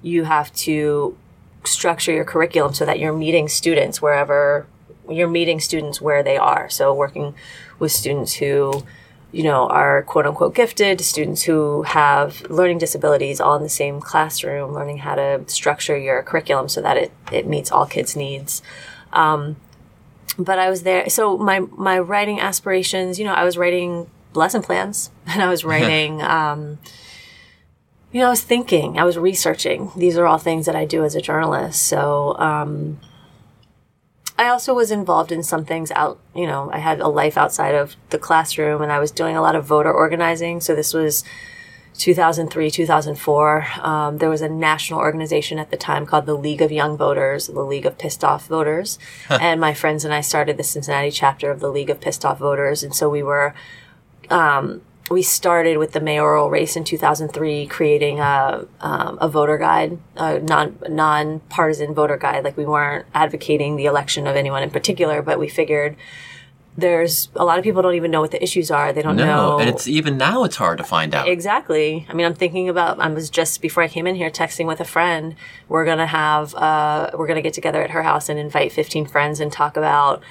[0.00, 1.18] you have to
[1.64, 4.64] structure your curriculum so that you're meeting students wherever
[5.08, 6.68] you're meeting students where they are.
[6.68, 7.34] So working
[7.80, 8.84] with students who,
[9.32, 14.00] you know, are quote unquote gifted, students who have learning disabilities all in the same
[14.00, 18.62] classroom, learning how to structure your curriculum so that it, it meets all kids' needs.
[19.12, 19.56] Um,
[20.38, 21.08] but I was there.
[21.08, 25.64] So my, my writing aspirations, you know, I was writing lesson plans and I was
[25.72, 26.78] writing, um,
[28.16, 29.92] you know, I was thinking, I was researching.
[29.94, 31.82] These are all things that I do as a journalist.
[31.82, 32.98] So, um,
[34.38, 37.74] I also was involved in some things out, you know, I had a life outside
[37.74, 40.62] of the classroom and I was doing a lot of voter organizing.
[40.62, 41.24] So this was
[41.98, 43.66] 2003, 2004.
[43.82, 47.48] Um, there was a national organization at the time called the League of Young Voters,
[47.48, 48.98] the League of Pissed Off Voters.
[49.28, 52.38] and my friends and I started the Cincinnati chapter of the League of Pissed Off
[52.38, 52.82] Voters.
[52.82, 53.54] And so we were,
[54.30, 59.98] um, we started with the mayoral race in 2003, creating a, um, a voter guide,
[60.16, 62.44] a non, non-partisan voter guide.
[62.44, 65.96] Like we weren't advocating the election of anyone in particular, but we figured
[66.78, 68.92] there's a lot of people don't even know what the issues are.
[68.92, 69.58] They don't No, know.
[69.60, 71.26] and it's even now it's hard to find out.
[71.28, 72.04] Exactly.
[72.08, 73.00] I mean, I'm thinking about.
[73.00, 75.36] I was just before I came in here texting with a friend.
[75.68, 76.54] We're gonna have.
[76.54, 80.22] Uh, we're gonna get together at her house and invite 15 friends and talk about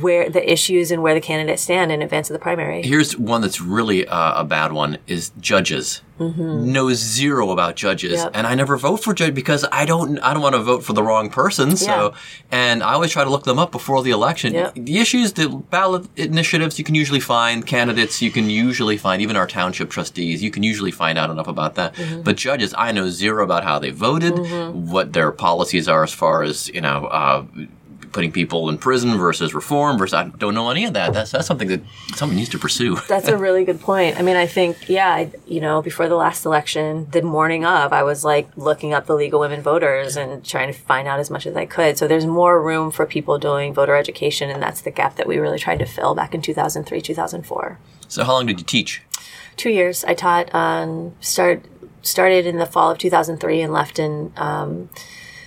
[0.00, 2.82] where the issues and where the candidates stand in advance of the primary.
[2.82, 6.02] Here's one that's really uh, a bad one: is judges.
[6.18, 8.26] Know zero about judges, Mm-hmm.
[8.26, 8.30] Yep.
[8.34, 10.20] and I never vote for judge because I don't.
[10.20, 11.76] I don't want to vote for the wrong person.
[11.76, 12.14] So,
[12.52, 14.54] and I always try to look them up before the election.
[14.54, 14.74] Yep.
[14.76, 18.22] The issues, the ballot initiatives, you can usually find candidates.
[18.22, 20.44] You can usually find even our township trustees.
[20.44, 21.94] You can usually find out enough about that.
[21.94, 22.22] Mm-hmm.
[22.22, 24.38] But judges, I know zero about how they voted,
[24.74, 27.06] what their policies are as far as you know.
[27.06, 27.44] Uh,
[28.12, 31.12] Putting people in prison versus reform versus I don't know any of that.
[31.12, 31.80] That's that's something that
[32.14, 32.96] someone needs to pursue.
[33.08, 34.18] That's a really good point.
[34.18, 37.92] I mean, I think, yeah, I, you know, before the last election, the morning of,
[37.92, 41.20] I was like looking up the League of Women Voters and trying to find out
[41.20, 41.98] as much as I could.
[41.98, 45.38] So there's more room for people doing voter education, and that's the gap that we
[45.38, 47.78] really tried to fill back in 2003, 2004.
[48.08, 49.02] So how long did you teach?
[49.56, 50.04] Two years.
[50.04, 51.64] I taught, um, start,
[52.02, 54.90] started in the fall of 2003 and left in um,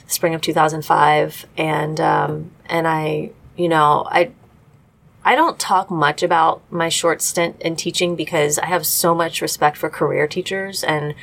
[0.08, 1.46] spring of 2005.
[1.58, 4.32] And, um, and I, you know, I,
[5.24, 9.41] I don't talk much about my short stint in teaching because I have so much
[9.41, 11.15] respect for career teachers and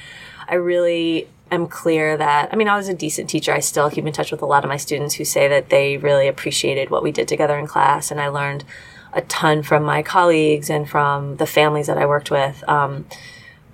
[0.49, 3.53] I really am clear that I mean I was a decent teacher.
[3.53, 5.99] I still keep in touch with a lot of my students who say that they
[5.99, 8.64] really appreciated what we did together in class and I learned
[9.12, 12.66] a ton from my colleagues and from the families that I worked with.
[12.68, 13.07] Um,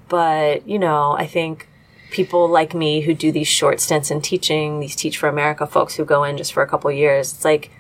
[0.09, 1.68] but you know, I think
[2.11, 5.95] people like me who do these short stints in teaching, these Teach for America folks
[5.97, 7.71] who go in just for a couple years, it's like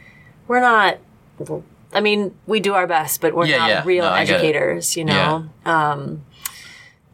[0.46, 0.98] we're not.
[1.92, 3.82] I mean, we do our best, but we're Yeah, not yeah.
[3.84, 4.34] real No, I get it.
[4.34, 5.48] educators, you know.
[5.64, 6.24] Um,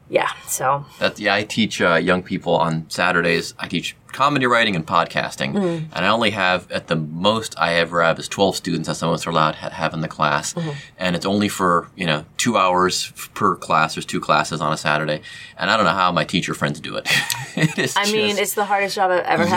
[0.09, 0.31] yeah.
[0.47, 3.55] So That yeah, I teach uh, young people on Saturdays.
[3.59, 5.85] I teach comedy writing and podcasting, Mm.
[5.93, 8.87] and I only have at the most I ever have is twelve students.
[8.87, 10.71] That's the most we're allowed to ha- have in the class, Mm-hmm.
[10.99, 13.95] and it's only for you know two hours per class.
[13.95, 15.21] There's two classes on a Saturday,
[15.59, 17.07] and I don't know how my teacher friends do it.
[17.57, 19.51] it is I mean, it's the hardest job I've ever yeah,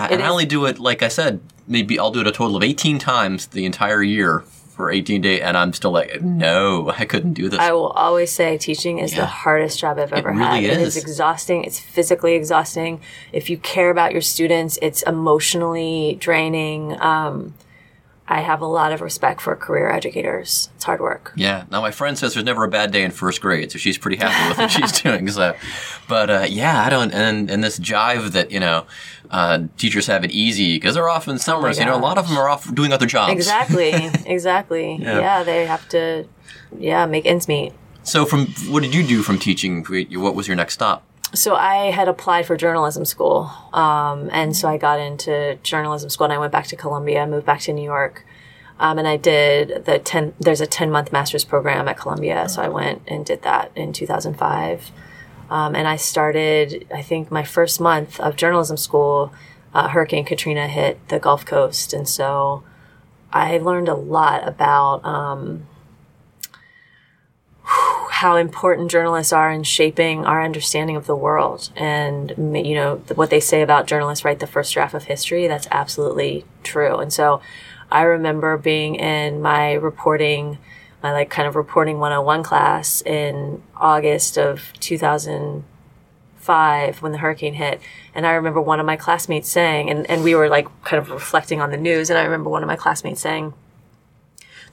[0.00, 0.10] had.
[0.10, 1.40] It and I only do it like I said.
[1.66, 5.40] Maybe I'll do it a total of eighteen times the entire year for eighteen days,
[5.40, 7.58] and I'm still like, no, I couldn't do this.
[7.60, 9.20] I will always say teaching is Yeah.
[9.20, 10.64] the hardest job I've ever it really had.
[10.64, 10.96] It is.
[10.96, 11.64] is exhausting.
[11.64, 13.00] It's physically exhausting.
[13.32, 17.00] If you care about your students, it's emotionally draining.
[17.00, 17.54] Um,
[18.26, 20.70] I have a lot of respect for career educators.
[20.76, 21.32] It's hard work.
[21.36, 21.64] Yeah.
[21.70, 24.16] Now my friend says there's never a bad day in first grade, so she's pretty
[24.16, 25.28] happy with what she's doing.
[25.28, 25.54] So,
[26.08, 27.12] but uh, yeah, I don't.
[27.12, 28.86] And and this jive that you know,
[29.30, 31.78] uh, teachers have it easy because they're off in summers.
[31.78, 33.32] you know, a lot of them are off doing other jobs.
[33.32, 33.92] Exactly.
[34.26, 34.96] exactly.
[34.96, 35.18] Yeah.
[35.18, 36.26] yeah, they have to.
[36.78, 37.72] Yeah, make ends meet.
[38.04, 39.84] So, from what did you do from teaching?
[39.84, 41.04] What was your next stop?
[41.34, 46.26] So I had applied for journalism school, um, and so I got into journalism school,
[46.26, 48.24] and I went back to Columbia, moved back to New York,
[48.78, 50.32] um, and I did the ten.
[50.38, 53.92] There's a ten month master's program at Columbia, so I went and did that in
[53.92, 54.92] 2005,
[55.50, 56.86] um, and I started.
[56.94, 59.32] I think my first month of journalism school,
[59.74, 62.62] uh, Hurricane Katrina hit the Gulf Coast, and so
[63.32, 65.04] I learned a lot about.
[68.18, 71.70] How important journalists are in shaping our understanding of the world.
[71.74, 72.30] And,
[72.64, 76.44] you know, what they say about journalists write the first draft of history, that's absolutely
[76.62, 76.98] true.
[76.98, 77.40] And so
[77.90, 80.58] I remember being in my reporting,
[81.02, 87.80] my like kind of reporting 101 class in August of 2005 when the hurricane hit.
[88.14, 91.10] And I remember one of my classmates saying, and, and we were like kind of
[91.10, 92.10] reflecting on the news.
[92.10, 93.54] And I remember one of my classmates saying,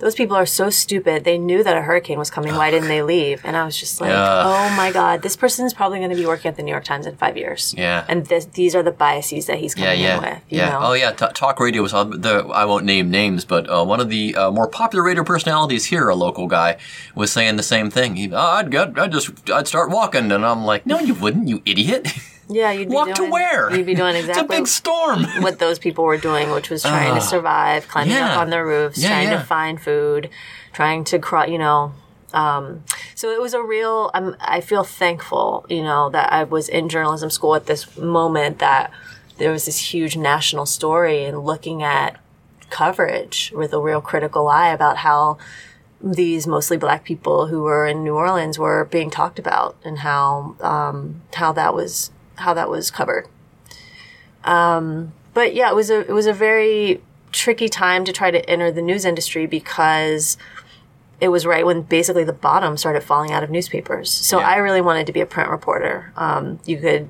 [0.01, 1.23] those people are so stupid.
[1.23, 2.55] They knew that a hurricane was coming.
[2.55, 3.45] Why didn't they leave?
[3.45, 4.43] And I was just like, Yeah.
[4.43, 6.83] oh my God, this person is probably going to be working at the New York
[6.83, 7.75] Times in five years.
[7.77, 8.03] Yeah.
[8.09, 10.41] And this, these are the biases that he's coming yeah, in with.
[10.49, 10.69] You yeah.
[10.71, 10.79] Know?
[10.81, 11.11] Oh, yeah.
[11.11, 12.47] T- talk radio was on the.
[12.47, 16.09] I won't name names, but uh, one of the uh, more popular radio personalities here,
[16.09, 16.77] a local guy,
[17.13, 18.15] was saying the same thing.
[18.15, 21.47] He, oh, I'd get, I'd just, I'd start walking, and I'm like, no, you wouldn't,
[21.47, 22.07] you idiot.
[22.53, 23.75] Yeah, you'd be Walk doing, to where?
[23.75, 24.41] You'd be doing exactly.
[24.43, 25.23] it's a big storm.
[25.41, 28.33] what those people were doing, which was trying to survive, climbing yeah.
[28.33, 29.37] up on their roofs, Yeah, trying yeah.
[29.37, 30.29] to find food,
[30.73, 31.93] trying to crawl, you know.
[32.33, 32.83] Um,
[33.15, 36.89] so it was a real, I'm, I feel thankful, you know, that I was in
[36.89, 38.91] journalism school at this moment that
[39.37, 42.19] there was this huge national story and looking at
[42.69, 45.37] coverage with a real critical eye about how
[46.03, 50.55] these mostly black people who were in New Orleans were being talked about and how
[50.61, 52.11] um, how that was
[52.41, 53.27] how that was covered.
[54.43, 57.01] Um, but yeah, it was a it was a very
[57.31, 60.37] tricky time to try to enter the news industry because
[61.21, 64.09] it was right when basically the bottom started falling out of newspapers.
[64.11, 64.49] So Yeah.
[64.49, 66.11] I really wanted to be a print reporter.
[66.17, 67.07] Um, you could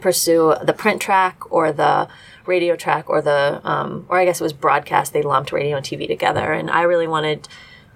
[0.00, 2.08] pursue the print track or the
[2.46, 5.12] radio track or the um, or I guess it was broadcast.
[5.12, 7.48] They lumped radio and TV together, and I really wanted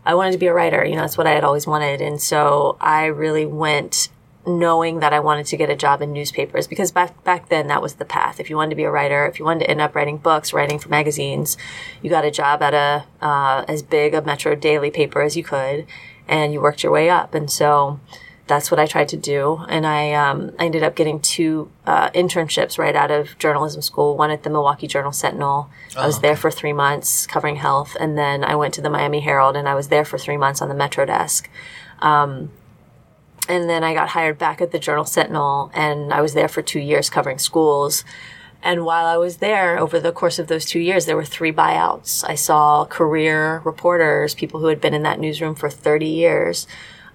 [0.04, 0.84] I wanted to be a writer.
[0.84, 4.08] You know, that's what I had always wanted, and so I really went
[4.46, 7.82] knowing that I wanted to get a job in newspapers because back back then that
[7.82, 8.38] was the path.
[8.38, 10.52] If you wanted to be a writer, if you wanted to end up writing books,
[10.52, 11.56] writing for magazines,
[12.02, 15.42] you got a job at a uh, as big a metro daily paper as you
[15.44, 15.86] could,
[16.28, 17.34] and you worked your way up.
[17.34, 18.00] And so
[18.46, 19.64] that's what I tried to do.
[19.68, 24.16] And I, um, I ended up getting two uh, internships right out of journalism school.
[24.16, 25.68] One at the Milwaukee Journal Sentinel.
[25.96, 29.20] I was there for three months covering health, and then I went to the Miami
[29.20, 31.50] Herald, and I was there for three months on the Metro desk.
[32.00, 32.50] Um,
[33.48, 36.62] and then I got hired back at the Journal Sentinel, and I was there for
[36.62, 38.04] two years covering schools.
[38.62, 41.52] And while I was there, over the course of those two years, there were three
[41.52, 42.28] buyouts.
[42.28, 46.66] I saw career reporters, people who had been in that newsroom for 30 years,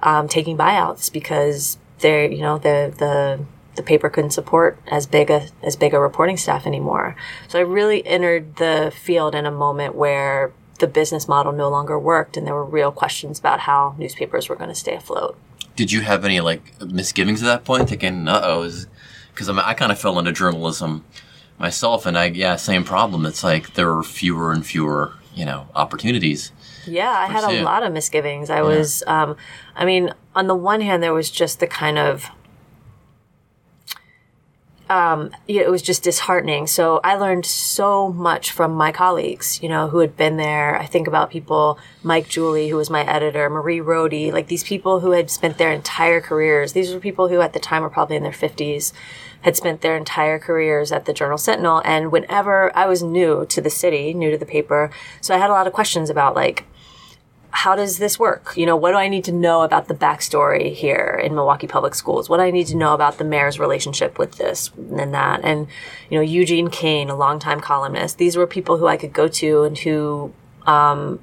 [0.02, 3.44] um, taking buyouts because they're, you know, the, the,
[3.76, 7.16] the paper couldn't support as big a, as big a reporting staff anymore.
[7.48, 12.00] So I really entered the field in a moment where the business model no longer
[12.00, 15.38] worked and there were real questions about how newspapers were going to stay afloat.
[15.82, 18.70] Did you have any like misgivings at that point, thinking, "Uh oh,"
[19.34, 21.04] because I, mean, I kind of fell into journalism
[21.58, 23.26] myself, and I yeah, same problem.
[23.26, 26.52] It's like there are fewer and fewer, you know, opportunities.
[26.86, 28.52] Yeah, I had a lot of misgivings.
[28.52, 29.36] I was, um,
[29.76, 32.30] I mean, on the one hand, there was just the kind of,
[34.92, 36.68] um, it was just disheartening.
[36.68, 40.78] So I learned so much from my colleagues, you know, who had been there.
[40.78, 45.00] I think about people, Mike Julie, who was my editor, Marie Rohde, like these people
[45.00, 46.74] who had spent their entire careers.
[46.74, 48.92] These were people who at the time were probably in their fifties,
[49.44, 51.82] had spent their entire careers at the Journal Sentinel.
[51.86, 55.50] And whenever I was new to the city, new to the paper, so I had
[55.50, 56.66] a lot of questions about like,
[57.52, 58.54] how does this work?
[58.56, 61.94] You know, what do I need to know about the backstory here in Milwaukee Public
[61.96, 62.30] Schools?
[62.30, 65.42] What do I need to know about the mayor's relationship with this and that?
[65.44, 65.68] And,
[66.10, 69.64] you know, Eugene Kane, a longtime columnist, these were people who I could go to
[69.64, 70.34] and who,
[70.66, 71.20] um,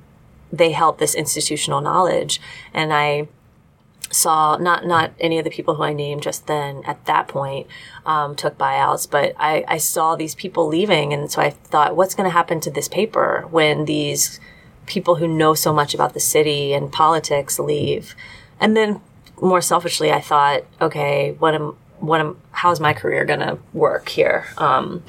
[0.52, 2.40] they held this institutional knowledge.
[2.72, 3.28] And I,
[4.10, 7.66] saw not not any of the people who I named just then at that point
[8.06, 12.14] um, took buyouts, but I, I saw these people leaving, and so I thought, what's
[12.14, 14.40] going to happen to this paper when these
[14.88, 18.14] people who know so much about the city and politics leave?
[18.60, 19.00] And then
[19.40, 24.08] more selfishly, I thought, okay, what am what am how's my career going to work
[24.08, 24.46] here?
[24.56, 25.02] Um,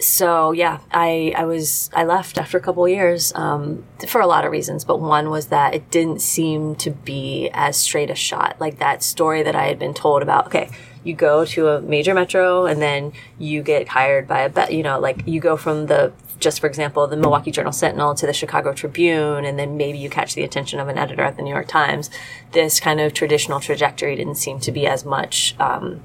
[0.00, 4.44] so yeah, I, I was, I left after a couple years, um, for a lot
[4.44, 8.56] of reasons, but one was that it didn't seem to be as straight a shot.
[8.60, 10.70] Like that story that I had been told about, okay,
[11.04, 14.98] you go to a major metro and then you get hired by a, you know,
[14.98, 18.72] like you go from the, just for example, the Milwaukee Journal Sentinel to the Chicago
[18.72, 21.68] Tribune, and then maybe you catch the attention of an editor at the New York
[21.68, 22.10] Times.
[22.52, 26.02] This kind of traditional trajectory didn't seem to be as much, um,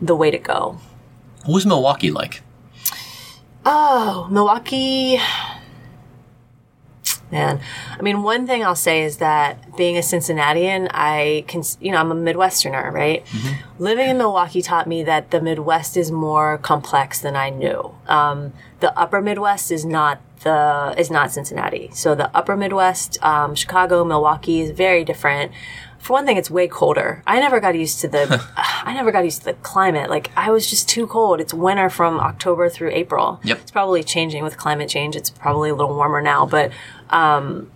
[0.00, 0.78] the way to go.
[1.44, 2.42] What was Milwaukee like?
[3.64, 5.18] Oh, Milwaukee.
[7.32, 7.60] Man,
[7.96, 11.98] I mean, one thing I'll say is that being a Cincinnatian, I can, you know,
[11.98, 13.24] I'm a Midwesterner, right?
[13.78, 17.94] Living in Milwaukee taught me that the Midwest is more complex than I knew.
[18.08, 21.90] Um, the Upper Midwest is not the is not Cincinnati.
[21.92, 25.52] So the Upper Midwest, um, Chicago, Milwaukee is very different.
[26.00, 27.22] For one thing, it's way colder.
[27.26, 30.08] I never got used to the, I never got used to the climate.
[30.08, 31.40] Like I was just too cold.
[31.40, 33.38] It's winter from October through April.
[33.44, 33.58] Yep.
[33.60, 35.14] It's probably changing with climate change.
[35.14, 36.72] It's probably a little warmer now, but,
[37.10, 37.70] um,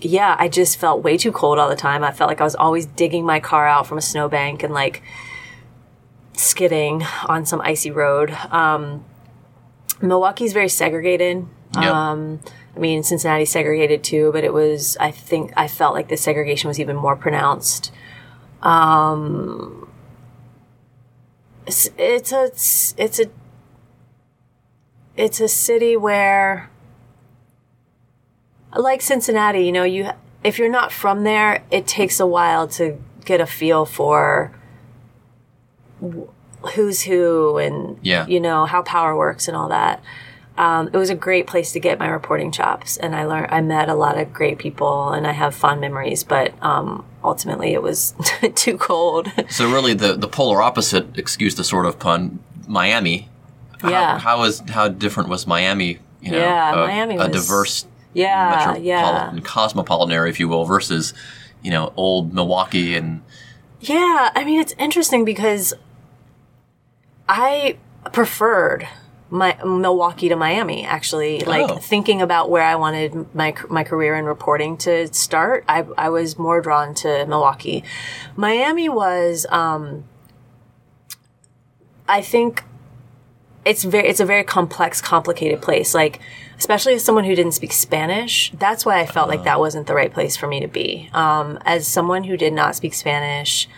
[0.00, 2.04] yeah, I just felt way too cold all the time.
[2.04, 5.02] I felt like I was always digging my car out from a snowbank and like
[6.34, 8.30] skidding on some icy road.
[8.50, 9.04] Um,
[10.00, 11.46] Milwaukee's very segregated.
[11.74, 11.84] Yep.
[11.84, 12.40] Um,
[12.76, 16.68] I mean, Cincinnati segregated too, but it was, I think, I felt like the segregation
[16.68, 17.90] was even more pronounced.
[18.62, 19.88] Um,
[21.66, 22.44] it's, it's a,
[23.02, 23.26] it's a,
[25.16, 26.68] it's a city where,
[28.76, 30.10] like Cincinnati, you know, you,
[30.44, 34.52] if you're not from there, it takes a while to get a feel for
[36.74, 38.26] who's who and, Yeah.
[38.26, 40.02] you know, how power works and all that
[40.58, 43.60] um, it was a great place to get my reporting chops and i learned i
[43.60, 47.82] met a lot of great people and i have fond memories but um, ultimately it
[47.82, 48.14] was
[48.54, 51.18] too cold So really, the the polar opposite.
[51.18, 52.38] Excuse the sort of pun.
[52.68, 53.28] Miami.
[53.84, 55.98] yeah How- how is how different was Miami?
[56.20, 60.48] You know, Yeah, a, Miami a was- diverse yeah metropolitan, yeah cosmopolitan area, if you
[60.48, 61.12] will, versus
[61.62, 63.20] you know old Milwaukee and
[63.80, 65.74] yeah i mean it's interesting because
[67.28, 67.76] i
[68.12, 68.88] preferred
[69.28, 71.76] my milwaukee to miami actually like Oh.
[71.78, 76.38] thinking about where i wanted my my career in reporting to start i i was
[76.38, 77.82] more drawn to milwaukee
[78.36, 80.04] miami was um
[82.08, 82.62] I think
[83.64, 85.92] it's very it's a very complex, complicated place.
[85.94, 86.20] Like
[86.56, 89.94] especially as someone who didn't speak Spanish, that's why I felt like that wasn't the
[89.94, 91.10] right place for me to be.
[91.12, 93.68] Um, as someone who did not speak Spanish,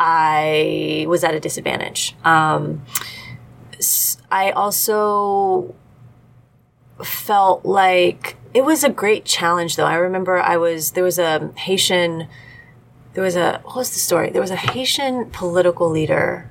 [0.00, 2.16] I was at a disadvantage.
[2.24, 2.82] Um,
[3.78, 5.74] s- I also
[7.02, 9.86] felt like it was a great challenge though.
[9.86, 12.28] I remember I was there was a Haitian
[13.14, 14.30] there was a what was the story?
[14.30, 16.48] There was a Haitian political leader.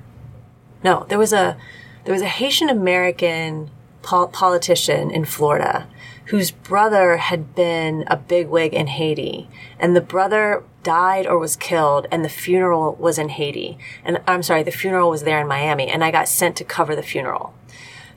[0.84, 1.56] No, there was a
[2.04, 3.70] there was a Haitian American
[4.02, 5.86] pol- politician in Florida
[6.26, 9.48] whose brother had been a bigwig in Haiti,
[9.80, 13.76] and the brother died or was killed, and the funeral was in Haiti.
[14.04, 16.94] And I'm sorry, the funeral was there in Miami, and I got sent to cover
[16.94, 17.52] the funeral.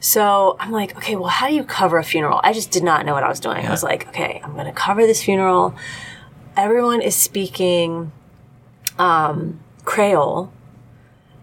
[0.04, 2.42] So I'm like, okay, well, how do you cover a funeral?
[2.44, 3.66] I just did not know what I was doing.
[3.66, 5.76] I was like, okay, I'm going to cover this funeral.
[6.58, 8.12] Everyone is speaking
[9.00, 10.52] um, Creole.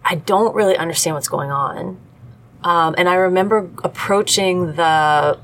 [0.04, 1.98] I don't really understand what's going on.
[2.62, 5.38] Um, and I remember approaching the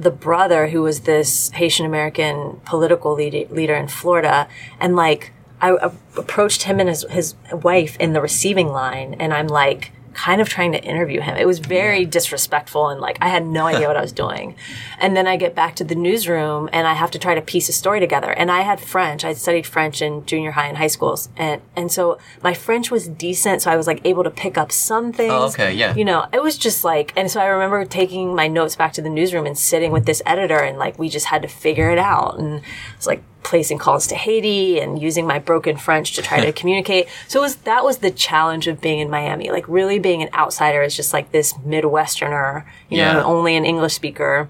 [0.00, 4.48] the brother who was this Haitian American political lead- leader in Florida,
[4.80, 5.76] and like I
[6.16, 10.48] approached him and his his wife in the receiving line, and I'm like kind of
[10.48, 11.36] trying to interview him.
[11.36, 14.56] It was very disrespectful and like I had no idea what I was doing.
[14.98, 17.68] And then I get back to the newsroom and I have to try to piece
[17.68, 18.32] a story together.
[18.32, 19.24] And I had French.
[19.24, 21.28] I studied French in junior high and high schools.
[21.36, 24.72] And and so my French was decent, so I was like able to pick up
[24.72, 25.32] some things.
[25.32, 25.94] Oh, okay, yeah.
[25.94, 29.02] You know, it was just like and so I remember taking my notes back to
[29.02, 31.98] the newsroom and sitting with this editor and like we just had to figure it
[31.98, 32.40] out.
[32.40, 32.62] And
[32.96, 37.08] it's like placing calls to Haiti and using my broken French to try to communicate.
[37.28, 39.50] So it was that was the challenge of being in Miami.
[39.50, 43.14] Like really being an outsider is just like this Midwesterner, you Yeah.
[43.14, 44.48] know, only an English speaker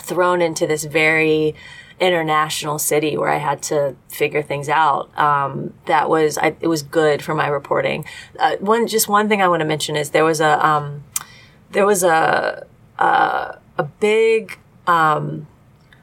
[0.00, 1.54] thrown into this very
[2.00, 5.16] international city where I had to figure things out.
[5.16, 8.04] Um, that was, I, it was good for my reporting.
[8.40, 11.04] Uh, one, just one thing I want to mention is there was a, um,
[11.70, 12.66] there was a,
[12.98, 15.46] a, a big, um,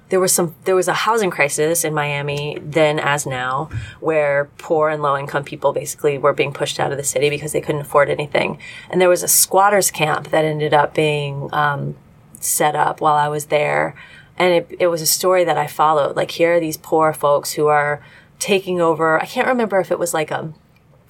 [0.10, 4.89] there was some there was a housing crisis in Miami then as now where poor
[4.89, 7.82] and low income people basically were being pushed out of the city because they couldn't
[7.82, 8.60] afford anything.
[8.89, 11.95] And there was a squatters camp that ended up being um,
[12.39, 13.95] set up while I was there.
[14.38, 16.16] And it, it was a story that I followed.
[16.16, 18.03] Like here are these poor folks who are
[18.39, 20.53] taking over I can't remember if it was like a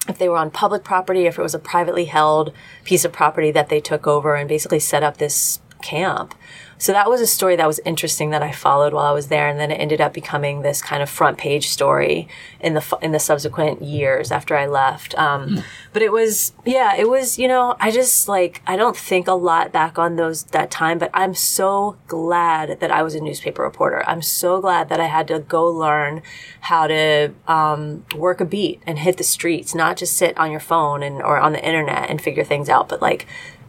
[0.08, 2.52] if they were on public property, if it was a privately held
[2.84, 6.34] piece of property that they took over and basically set up this camp.
[6.80, 9.48] So that was a story that was interesting that I followed while I was there,
[9.48, 12.26] and then it ended up becoming this kind of front page story
[12.58, 15.16] in the in the subsequent years after I left.
[15.18, 15.62] Um,
[15.92, 17.38] But it was, yeah, it was.
[17.38, 20.98] You know, I just like I don't think a lot back on those that time,
[20.98, 24.02] but I'm so glad that I was a newspaper reporter.
[24.06, 26.22] I'm so glad that I had to go learn
[26.62, 30.60] how to um, work a beat and hit the streets, not just sit on your
[30.60, 33.26] phone and or on the internet and figure things out, but like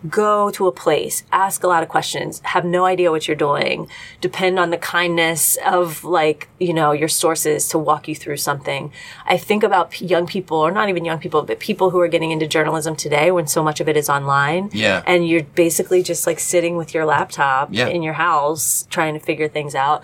[0.09, 3.87] go to a place, ask a lot of questions, have no idea what you're doing,
[4.19, 8.91] depend on the kindness of like, you know, your sources to walk you through something.
[9.25, 12.07] I think about p- young people, or not even young people, but people who are
[12.07, 14.69] getting into journalism today when so much of it is online.
[14.73, 15.03] Yeah.
[15.05, 17.87] And you're basically just like sitting with your laptop Yeah.
[17.87, 20.03] in your house trying to figure things out.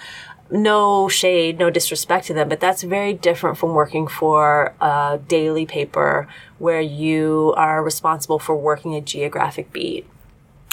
[0.49, 5.65] No shade, no disrespect to them, but that's very different from working for a daily
[5.65, 6.27] paper
[6.57, 10.05] where you are responsible for working a geographic beat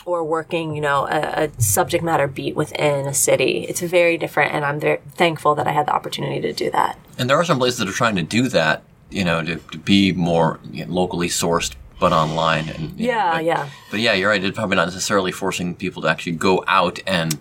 [0.05, 3.65] or working, you know, a, a subject matter beat within a city.
[3.69, 6.99] It's very different, and I'm very thankful that I had the opportunity to do that.
[7.19, 9.79] And there are some places that are trying to do that, you know, to, to
[9.79, 12.69] be more you know, locally sourced, but online.
[12.69, 13.69] And you know, Yeah, but, yeah.
[13.91, 14.45] But yeah, you're right.
[14.45, 17.39] It's probably not necessarily forcing people to actually go out and,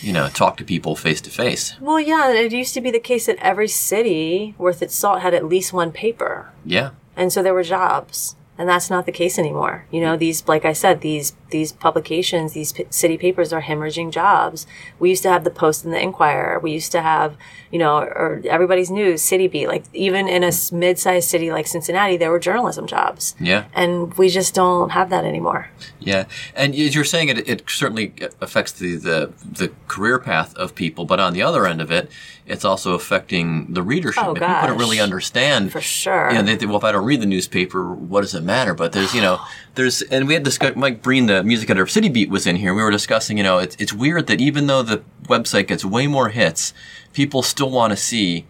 [0.00, 1.74] you know, talk to people face to face.
[1.80, 5.34] Well, yeah, it used to be the case that every city worth its salt had
[5.34, 6.50] at least one paper.
[6.64, 6.90] Yeah.
[7.16, 9.86] and so there were jobs and that's not the case anymore.
[9.90, 14.10] You know these like i said these these publications these p- city papers are hemorrhaging
[14.12, 14.66] jobs.
[14.98, 16.58] We used to have the post and the inquirer.
[16.58, 17.36] We used to have
[17.70, 19.68] you know or everybody's news city beat.
[19.68, 23.34] Like even in a mid-sized city like cincinnati there were journalism jobs.
[23.40, 23.64] Yeah.
[23.74, 25.70] and we just don't have that anymore.
[26.00, 26.24] Yeah,
[26.54, 30.74] and as you're saying, it, it certainly uh, affects the, the the career path of
[30.74, 31.04] people.
[31.06, 32.10] But on the other end of it,
[32.46, 34.22] it's also affecting the readership.
[34.24, 36.28] Oh, people don't really understand, For sure.
[36.30, 38.74] You know, they think, well, if I don't read the newspaper, what does it matter?
[38.74, 39.40] But there's, you know,
[39.76, 40.76] there's, and we had discussed.
[40.76, 42.74] Mike Breen, the music editor of City Beat, was in here.
[42.74, 46.06] We were discussing, you know, it's it's weird that even though the website gets way
[46.06, 46.74] more hits,
[47.14, 48.44] people still want to see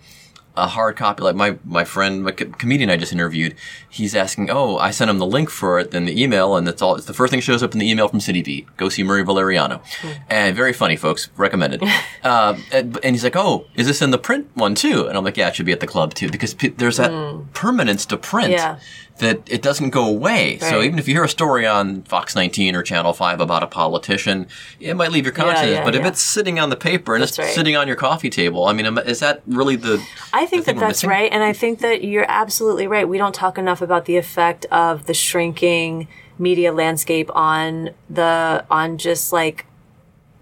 [0.56, 1.22] a hard copy.
[1.22, 3.54] Like my my friend, my co- comedian I just interviewed,
[3.88, 6.80] he's asking, "Oh, I sent him the link for it in the email, and that's
[6.80, 6.94] all.
[6.96, 8.66] It's the first thing shows up in the email from City Beat.
[8.76, 9.80] Go see Murray Valeriano,
[10.30, 11.28] and very funny, folks.
[11.36, 11.82] Recommended.
[12.22, 15.24] uh, and, and he's like, "Oh, is this in the print one too?" And I'm
[15.24, 17.10] like, "Yeah, it should be at the club too, because p- there's that
[17.52, 18.50] permanence to print.
[18.52, 18.78] Yeah.
[19.18, 20.58] That it doesn't go away.
[20.58, 23.66] So even if you hear a story on Fox 19 or Channel 5 about a
[23.68, 24.48] politician,
[24.80, 25.70] it might leave your conscience.
[25.70, 27.54] yeah, but if it's sitting on the paper and That's it's right.
[27.54, 30.04] sitting on your coffee table, I mean, is that really the?
[30.32, 31.10] I think the that that's missing?
[31.10, 33.08] right, and I think that you're absolutely right.
[33.08, 38.98] We don't talk enough about the effect of the shrinking media landscape on the on
[38.98, 39.66] just like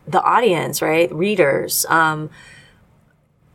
[0.06, 1.12] the audience, right?
[1.14, 1.84] Readers.
[1.90, 2.30] Um,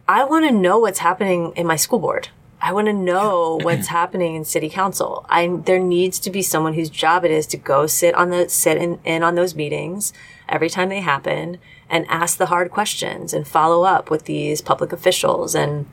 [0.08, 2.30] I want to know what's happening in my school board.
[2.62, 5.26] I want to know what's happening in city council.
[5.30, 8.50] I there needs to be someone whose job it is to go sit on the
[8.50, 10.14] sit in, in on those meetings
[10.50, 14.92] every time they happen and ask the hard questions and follow up with these public
[14.92, 15.56] officials.
[15.56, 15.86] And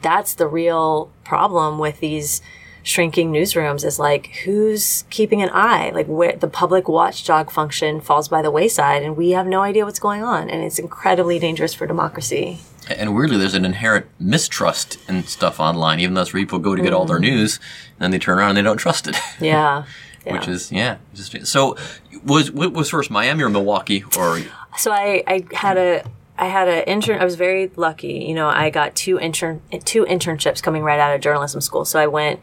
[0.00, 2.40] that's the real problem with these
[2.82, 5.90] shrinking newsrooms is like who's keeping an eye?
[5.92, 9.84] Like where the public watchdog function falls by the wayside and we have no idea
[9.84, 12.60] what's going on and it's incredibly dangerous for democracy
[12.90, 16.74] And weirdly, there's an inherent mistrust in stuff online, even though that's where people go
[16.74, 17.60] to get all their news,
[17.94, 19.16] and then they turn around and they don't trust it.
[19.40, 19.84] yeah,
[20.26, 20.32] yeah.
[20.32, 20.98] Which is yeah.
[21.14, 21.76] Just, so
[22.24, 24.40] was what was first Miami or Milwaukee or
[24.76, 26.04] so I, I had a
[26.40, 27.20] I had an intern.
[27.20, 28.24] I was very lucky.
[28.26, 31.84] You know, I got two intern two internships coming right out of journalism school.
[31.84, 32.40] So I went,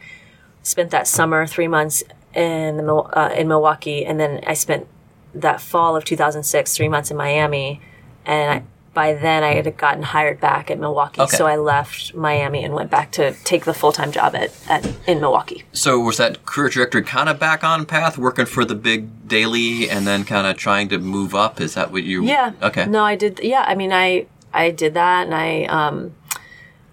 [0.62, 4.86] spent that summer three months in the, uh, in Milwaukee, and then I spent
[5.34, 7.80] that fall of 2006 three months in Miami,
[8.24, 8.62] and I,
[8.94, 11.20] by then I had gotten hired back at Milwaukee.
[11.20, 11.36] Okay.
[11.36, 14.86] So I left Miami and went back to take the full time job at, at
[15.06, 15.64] in Milwaukee.
[15.72, 19.88] So was that career trajectory kind of back on path, working for the big daily,
[19.88, 21.60] and then kind of trying to move up?
[21.60, 22.22] Is that what you?
[22.22, 22.52] Were Yeah.
[22.62, 22.86] Okay.
[22.86, 23.40] No, I did.
[23.42, 23.64] Yeah.
[23.66, 26.14] I mean, I, I did that and I, um,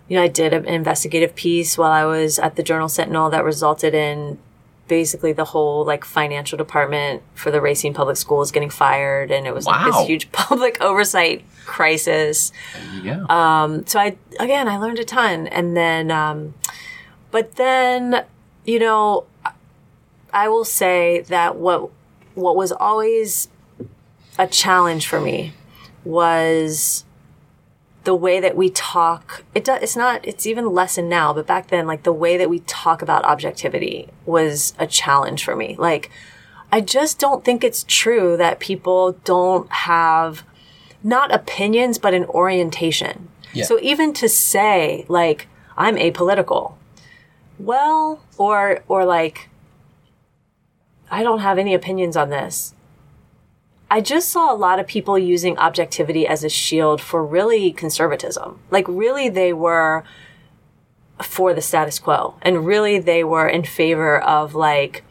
[0.08, 3.44] you know, I did an investigative piece while I was at the Journal Sentinel that
[3.44, 4.38] resulted in
[4.88, 9.32] basically the whole like financial department for the Racine Public Schools getting fired.
[9.32, 12.52] And it was like this huge public oversight crisis.
[13.02, 13.26] Yeah.
[13.30, 15.48] Um, so I, again, I learned a ton.
[15.48, 16.54] And then, um,
[17.32, 18.26] but then,
[18.66, 19.26] you know,
[20.32, 21.90] I will say that what,
[22.36, 23.48] what was always
[24.38, 25.54] a challenge for me
[26.04, 27.06] was
[28.06, 31.68] the way that we talk it do, it's not it's even lessened now but back
[31.68, 36.10] then like the way that we talk about objectivity was a challenge for me like
[36.72, 40.44] i just don't think it's true that people don't have
[41.04, 43.66] not opinions but an orientation Yeah.
[43.66, 46.76] so even to say like i'm apolitical
[47.60, 49.50] well or or like
[51.10, 52.74] i don't have any opinions on this
[53.90, 58.60] I just saw a lot of people using objectivity as a shield for really conservatism.
[58.72, 60.04] Like, really, they were
[61.22, 62.36] for the status quo.
[62.42, 65.04] And really, they were in favor of, like,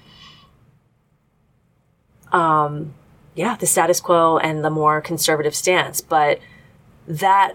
[2.33, 2.95] um,
[3.35, 6.01] yeah, the status quo and the more conservative stance.
[6.01, 6.41] But
[7.07, 7.55] that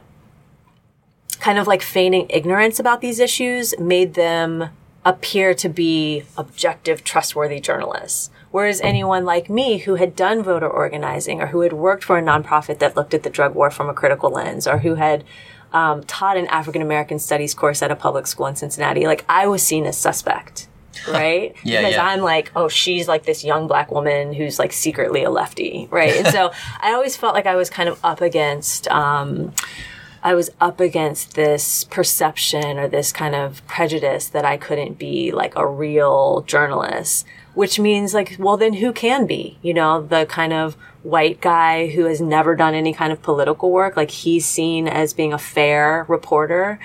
[1.40, 4.70] kind of like feigning ignorance about these issues made them
[5.06, 8.30] appear to be objective, trustworthy journalists.
[8.52, 12.22] Whereas anyone like me who had done voter organizing or who had worked for a
[12.22, 15.24] nonprofit that looked at the drug war from a critical lens or who had
[15.74, 19.48] um, taught an African American studies course at a public school in Cincinnati, like I
[19.48, 20.68] was seen as suspect.
[21.08, 21.56] Right?
[21.64, 22.06] Yeah, because yeah.
[22.06, 25.88] I'm like, oh, she's like this young black woman who's like secretly a lefty.
[25.92, 26.16] Right.
[26.16, 29.54] And so I always felt like I was kind of up against, um,
[30.24, 35.32] I was up against this perception or this kind of prejudice that I couldn't be
[35.32, 39.58] like a real journalist, which means like, well, then who can be?
[39.62, 43.72] You know, the kind of white guy who has never done any kind of political
[43.72, 46.80] work, like he's seen as being a fair reporter.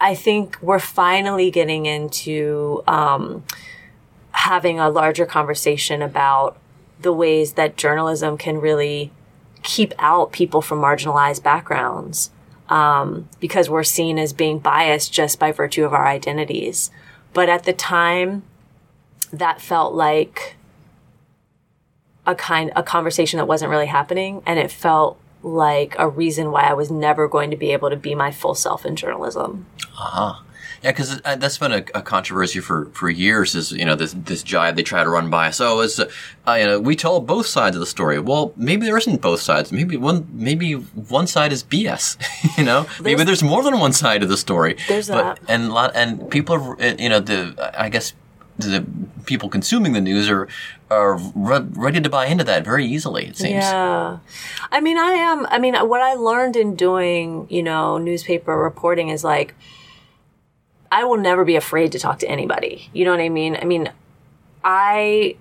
[0.00, 3.44] I think we're finally getting into um,
[4.32, 6.58] having a larger conversation about
[7.00, 9.10] the ways that journalism can really
[9.62, 12.30] keep out people from marginalized backgrounds
[12.68, 16.90] um, because we're seen as being biased just by virtue of our identities.
[17.32, 18.42] But at the time,
[19.38, 20.56] that felt like
[22.26, 26.62] a kind a conversation that wasn't really happening, and it felt like a reason why
[26.62, 29.66] I was never going to be able to be my full self in journalism.
[29.96, 30.42] Uh-huh.
[30.82, 33.54] Yeah, because that's been a, a controversy for, for years.
[33.54, 35.60] Is you know this this jive they try to run by us.
[35.60, 36.10] Oh, it's uh,
[36.46, 38.18] uh, you know we tell both sides of the story.
[38.20, 39.72] Well, maybe there isn't both sides.
[39.72, 42.18] Maybe one maybe one side is BS.
[42.58, 44.76] you know, maybe There's- there's more than one side of the story.
[44.86, 45.40] There's but, that.
[45.48, 48.12] and lot and people are uh, you know the I guess
[48.58, 48.84] the
[49.26, 50.48] people consuming the news are
[50.90, 53.26] are re- ready to buy into that very easily.
[53.26, 53.64] It seems.
[53.64, 54.18] Yeah.
[54.70, 59.08] I mean, I am, I mean, what I learned in doing, you know, newspaper reporting
[59.08, 59.54] is like,
[60.92, 62.88] I will never be afraid to talk to anybody.
[62.92, 63.56] You know what I mean?
[63.60, 63.90] I mean,
[64.62, 65.36] I,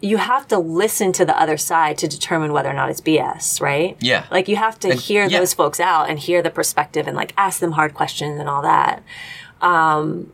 [0.00, 3.60] you have to listen to the other side to determine whether or not it's BS,
[3.60, 3.96] right?
[4.00, 4.26] Yeah.
[4.30, 5.40] Like you have to And- hear yeah.
[5.40, 8.62] those folks out and hear the perspective and like ask them hard questions and all
[8.62, 9.02] that.
[9.60, 10.32] Um,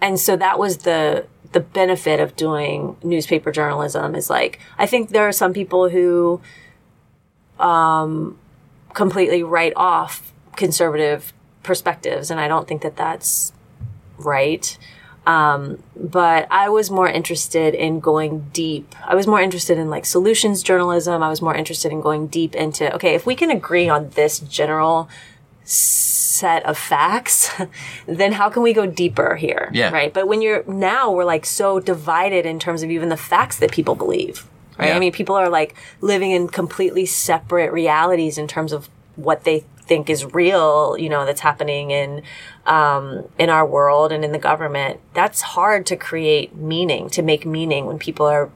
[0.00, 5.10] and so that was the the benefit of doing newspaper journalism is like I think
[5.10, 6.40] there are some people who
[7.58, 8.38] um,
[8.94, 11.32] completely write off conservative
[11.62, 13.52] perspectives, and I don't think that that's
[14.18, 14.76] right.
[15.26, 18.94] Um, but I was more interested in going deep.
[19.04, 21.22] I was more interested in like solutions journalism.
[21.22, 24.38] I was more interested in going deep into okay, if we can agree on this
[24.40, 25.08] general
[26.38, 27.50] set of facts,
[28.06, 29.70] then how can we go deeper here?
[29.72, 29.90] Yeah.
[29.90, 30.12] Right.
[30.12, 33.72] But when you're now, we're like so divided in terms of even the facts that
[33.72, 34.46] people believe.
[34.78, 34.88] Right.
[34.88, 34.96] Yeah.
[34.96, 39.64] I mean, people are like living in completely separate realities in terms of what they
[39.80, 42.22] think is real, you know, that's happening in,
[42.66, 45.00] um, in our world and in the government.
[45.14, 48.50] That's hard to create meaning, to make meaning when people are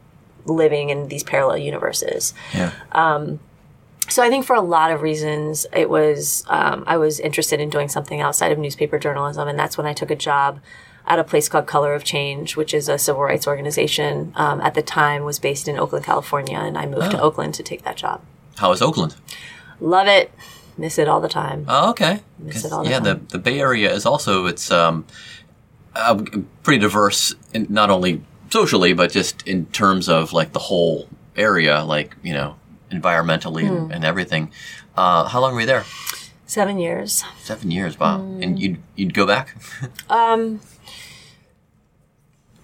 [0.45, 2.35] living in these parallel universes.
[2.55, 2.73] Yeah.
[4.13, 7.71] So I think for a lot of reasons, it was um, I was interested in
[7.71, 10.61] doing something outside of newspaper journalism, and that's when I took a job
[11.07, 14.35] at a place called Color of Change, which is a civil rights organization.
[14.37, 17.29] Um, at the time, was based in Oakland, California, and I moved to Oh.
[17.29, 18.21] Oakland to take that job.
[18.59, 19.17] How is Oakland?
[19.81, 20.31] Love it,
[20.77, 21.65] miss it all the time.
[21.67, 22.21] Oh, okay.
[22.39, 25.07] Miss it all the yeah, the the Bay Area is also it's um,
[25.97, 26.23] uh,
[26.63, 31.83] pretty diverse, in, not only socially but just in terms of like the whole area,
[31.83, 32.57] like you know,
[32.93, 33.77] environmentally Hmm.
[33.77, 34.51] and, and everything.
[34.97, 35.85] Uh, how long were you there?
[36.47, 37.25] Seven years.
[37.43, 37.99] Seven years.
[37.99, 38.19] Wow.
[38.19, 38.43] Hmm.
[38.43, 39.57] And you'd you'd go back?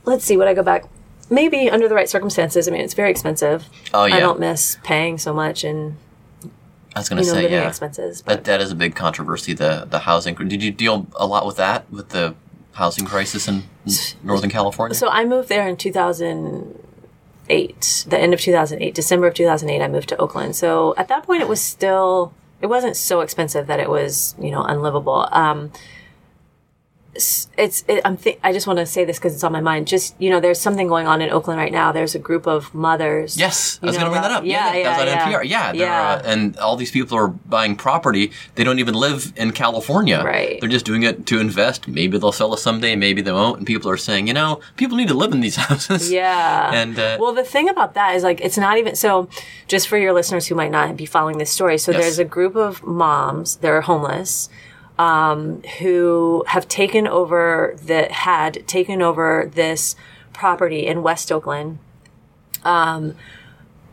[0.05, 0.37] Let's see.
[0.37, 0.85] Would I go back?
[1.31, 2.66] Maybe under the right circumstances.
[2.66, 3.68] I mean, it's very expensive.
[3.93, 4.16] Oh, yeah.
[4.16, 5.97] I don't miss paying so much and
[6.95, 7.68] I was going to you know say yeah.
[7.68, 8.22] expenses.
[8.22, 9.53] That But that is a big controversy.
[9.53, 10.35] The the housing.
[10.35, 12.35] Did you deal a lot with that with the
[12.72, 13.64] housing crisis in
[14.22, 14.95] Northern California?
[14.95, 15.76] So I moved there in
[17.49, 20.57] 2008, the end of 2008, December of 2008, I moved to Oakland.
[20.57, 24.51] So at that point, it was still, it wasn't so expensive that it was, you
[24.51, 25.28] know, unlivable.
[25.32, 25.72] Um,
[27.57, 29.87] it's, it, I'm th- I just want to say this because it's on my mind.
[29.89, 31.93] Just, you know, there's something going on in Oakland right now.
[31.93, 33.37] There's a group of mothers.
[33.37, 34.45] Yes, I was going to bring that up.
[34.45, 35.25] Yeah, yeah, that was yeah.
[35.25, 35.49] on NPR.
[35.49, 36.11] Yeah, yeah.
[36.12, 38.31] Uh, and all these people are buying property.
[38.55, 40.23] They don't even live in California.
[40.25, 40.61] Right.
[40.61, 41.89] They're just doing it to invest.
[41.89, 42.97] Maybe they'll sell it someday.
[42.97, 43.59] Maybe they won't.
[43.59, 46.11] And people are saying, you know, people need to live in these houses.
[46.11, 46.73] Yeah.
[46.73, 49.29] And, uh, well, the thing about that is like it's not even so.
[49.66, 52.01] Just for your listeners who might not be following this story, so Yes.
[52.01, 53.57] there's a group of moms.
[53.57, 54.49] They're homeless.
[54.99, 59.94] Um, who have taken over that had taken over this
[60.32, 61.78] property in West Oakland.
[62.64, 63.14] Um,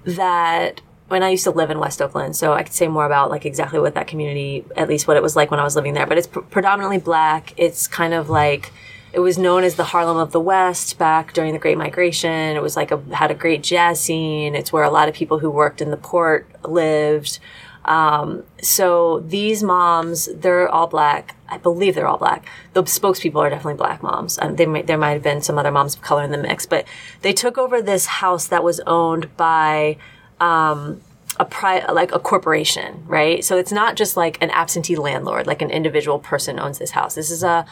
[0.03, 3.29] that when I used to live in West Oakland, so I could say more about
[3.29, 5.93] like exactly what that community, at least what it was like when I was living
[5.93, 6.07] there.
[6.07, 7.53] But it's pr- predominantly black.
[7.57, 8.71] It's kind of like
[9.13, 12.55] it was known as the Harlem of the West back during the Great Migration.
[12.55, 14.55] It was like a had a great jazz scene.
[14.55, 17.39] It's where a lot of people who worked in the port lived.
[17.85, 21.35] Um, so these moms, they're all black.
[21.47, 22.45] I believe they're all black.
[22.73, 24.39] The spokespeople are definitely black moms.
[24.41, 26.65] Um, they might, there might have been some other moms of color in the mix,
[26.65, 26.85] but
[27.21, 29.97] they took over this house that was owned by
[30.39, 30.99] um,
[31.39, 33.45] a pri- like a corporation, right?
[33.45, 37.13] So it's not just like an absentee landlord, like an individual person owns this house.
[37.15, 37.65] This is a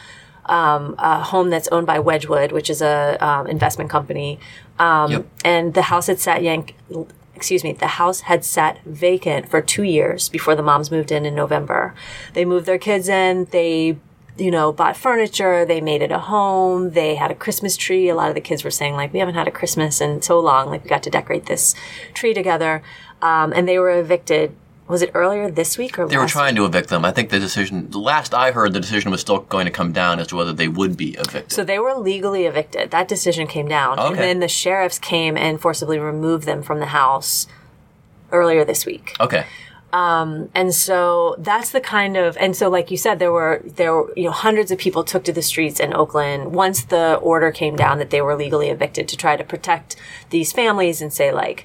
[0.46, 4.38] um, a home that's owned by Wedgewood, which is a um, investment company,
[4.78, 5.26] um, Yep.
[5.42, 6.74] and the house had sat yank.
[7.34, 11.26] Excuse me, the house had sat vacant for two years before the moms moved in
[11.26, 11.94] in November.
[12.32, 13.46] They moved their kids in.
[13.50, 13.98] They,
[14.38, 15.64] you know, bought furniture.
[15.64, 16.90] They made it a home.
[16.90, 18.08] They had a Christmas tree.
[18.08, 20.38] A lot of the kids were saying like, "We haven't had a Christmas in so
[20.40, 20.68] long.
[20.68, 21.74] Like, we got to decorate this
[22.14, 22.82] tree together."
[23.20, 24.54] Um, and they were evicted.
[24.86, 27.06] Was it earlier this week or They were trying to evict them.
[27.06, 29.92] I think the decision, the last I heard, the decision was still going to come
[29.92, 31.52] down as to whether they would be evicted.
[31.52, 32.90] So they were legally evicted.
[32.90, 33.98] That decision came down.
[33.98, 34.08] okay.
[34.08, 37.46] And then the sheriffs came and forcibly removed them from the house
[38.30, 39.16] earlier this week.
[39.20, 39.46] okay.
[39.94, 43.94] Um, and so that's the kind of and so like you said there were there
[43.94, 47.52] were you know hundreds of people took to the streets in Oakland once the order
[47.52, 49.94] came down that they were legally evicted to try to protect
[50.30, 51.64] these families and say like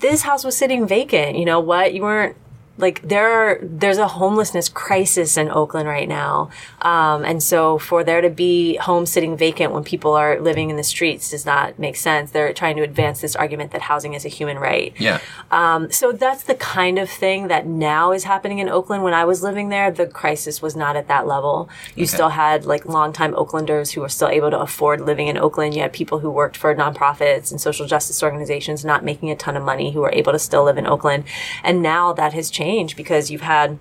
[0.00, 1.36] this house was sitting vacant.
[1.36, 1.92] You know what?
[1.92, 2.36] You weren't
[2.78, 6.50] like there are there's a homelessness crisis in Oakland right now,
[6.82, 10.76] um, and so for there to be homes sitting vacant when people are living in
[10.76, 12.32] the streets does not make sense.
[12.32, 14.92] They're trying to advance this argument that housing is a human right.
[14.98, 15.20] Yeah.
[15.50, 19.02] Um, so that's the kind of thing that now is happening in Oakland.
[19.02, 21.70] When I was living there, the crisis was not at that level.
[21.94, 25.74] You still had like longtime Oaklanders who were still able to afford living in Oakland.
[25.74, 29.56] You had people who worked for nonprofits and social justice organizations not making a ton
[29.56, 31.24] of money who were able to still live in Oakland.
[31.64, 32.65] And now that has changed
[32.96, 33.78] because you've had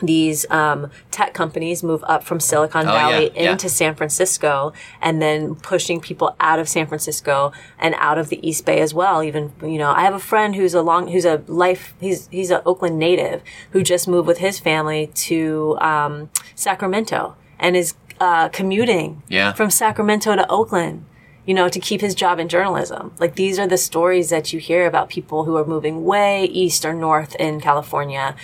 [0.00, 3.52] these um, tech companies move up from Silicon Oh, yeah, Valley yeah.
[3.52, 8.44] into San Francisco and then pushing people out of San Francisco and out of the
[8.46, 9.22] East Bay as well.
[9.22, 12.50] Even, you know, I have a friend who's a long, who's a life, he's, he's
[12.50, 18.48] an Oakland native who just moved with his family to, um, Sacramento and is, uh,
[18.48, 19.52] commuting Yeah.
[19.52, 21.04] from Sacramento to Oakland.
[21.46, 23.12] You know, to keep his job in journalism.
[23.18, 26.84] Like these are the stories that you hear about people who are moving way east
[26.84, 28.36] or north in California,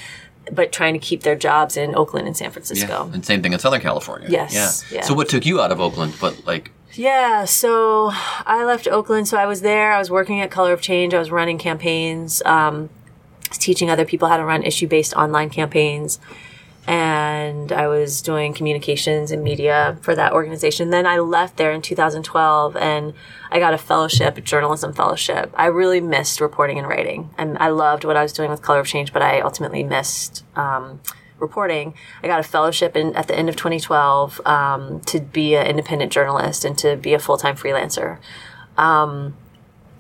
[0.51, 3.11] but trying to keep their jobs in Oakland and San Francisco.
[3.13, 4.29] And same thing in Southern California.
[4.31, 4.99] Yes, Yeah.
[4.99, 5.05] yeah.
[5.05, 6.15] So what took you out of Oakland?
[6.21, 8.11] But like, Yeah, so
[8.47, 9.29] I left Oakland.
[9.29, 9.93] So I was there.
[9.93, 11.15] I was working at Color of Change.
[11.15, 12.89] I was running campaigns, um,
[13.53, 16.19] teaching other people how to run issue based online campaigns.
[16.89, 20.89] And I was doing communications and media for that organization.
[20.89, 23.13] Then I left there in 2012 and
[23.51, 25.53] I got a fellowship, a journalism fellowship.
[25.55, 27.29] I really missed reporting and writing.
[27.37, 30.47] And I loved what I was doing with Color of Change, but I ultimately missed
[30.57, 31.01] um,
[31.39, 31.93] reporting.
[32.23, 36.11] I got a fellowship in, at the end of 2012 um, to be an independent
[36.11, 38.17] journalist and to be a full time freelancer,
[38.79, 39.37] um,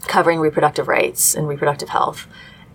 [0.06, 2.26] covering reproductive rights and reproductive health.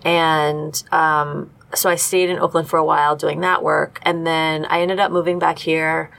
[0.05, 4.65] And um, so I stayed in Oakland for a while doing that work, and then
[4.65, 6.09] I ended up moving back here.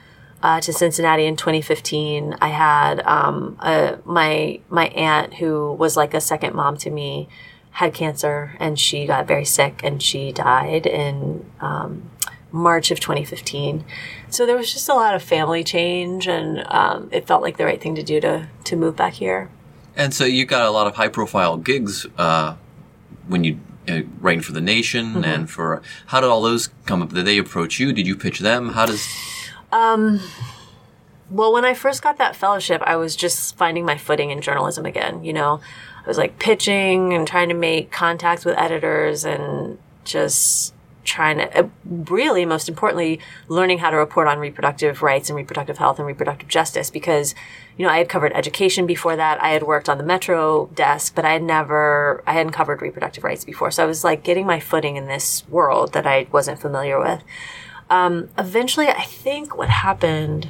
[0.43, 6.13] Uh, to Cincinnati in 2015, I had um, a, my my aunt who was like
[6.13, 7.27] a second mom to me
[7.75, 12.09] had cancer and she got very sick and she died in um,
[12.49, 13.83] March of 2015.
[14.29, 17.65] So there was just a lot of family change and um, it felt like the
[17.65, 19.49] right thing to do to, to move back here.
[19.97, 22.55] and so you got a lot of high profile gigs uh,
[23.27, 23.59] when you
[24.19, 25.23] writing for the Nation Mm-hmm.
[25.23, 27.13] and for how did all those come up?
[27.13, 27.93] Did they approach you?
[27.93, 28.69] Did you pitch them?
[28.69, 29.05] How does
[31.29, 34.85] Well, when I first got that fellowship, I was just finding my footing in journalism
[34.85, 35.23] again.
[35.23, 35.59] You know,
[36.03, 40.74] I was like pitching and trying to make contacts with editors and just
[41.05, 45.77] trying to, uh, really, most importantly, learning how to report on reproductive rights and reproductive
[45.77, 47.33] health and reproductive justice because,
[47.77, 49.41] you know, I had covered education before that.
[49.41, 53.23] I had worked on the Metro desk, but I had never, I hadn't covered reproductive
[53.23, 53.71] rights before.
[53.71, 57.23] So I was like getting my footing in this world that I wasn't familiar with.
[57.89, 60.49] Um, eventually, I think what happened,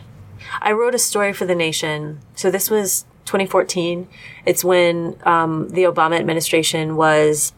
[0.61, 2.21] I wrote a story for The Nation.
[2.35, 4.07] So this was 2014.
[4.45, 7.53] It's when um, the Obama administration was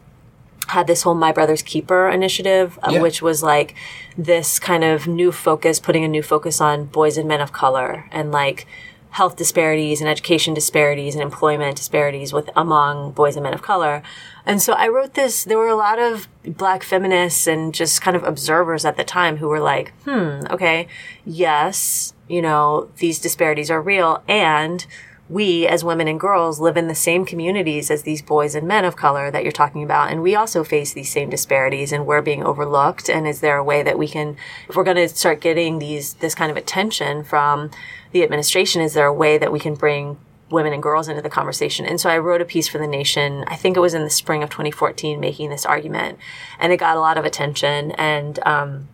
[0.68, 3.02] had this whole My Brother's Keeper initiative, uh, Yeah.
[3.02, 3.74] which was like
[4.16, 8.06] this kind of new focus, putting a new focus on boys and men of color
[8.12, 8.66] and like
[9.10, 14.02] health disparities and education disparities and employment disparities with among boys and men of color.
[14.44, 18.16] And so I wrote this, there were a lot of black feminists and just kind
[18.16, 20.88] of observers at the time who were like, hmm, okay,
[21.24, 24.86] yes, you know, these disparities are real and
[25.28, 28.84] we as women and girls live in the same communities as these boys and men
[28.84, 32.22] of color that you're talking about and we also face these same disparities and we're
[32.22, 34.36] being overlooked and is there a way that we can
[34.68, 37.70] if we're going to start getting these this kind of attention from
[38.12, 40.18] the administration is there a way that we can bring
[40.50, 43.44] women and girls into the conversation and so i wrote a piece for the nation
[43.48, 46.18] i think it was in the spring of 2014 making this argument
[46.58, 48.88] and it got a lot of attention and um,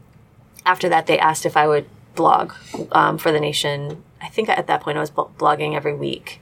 [0.66, 2.53] after that, they asked if I would blog
[2.93, 4.03] um, for the nation.
[4.25, 6.41] I think at that point I was blogging every week.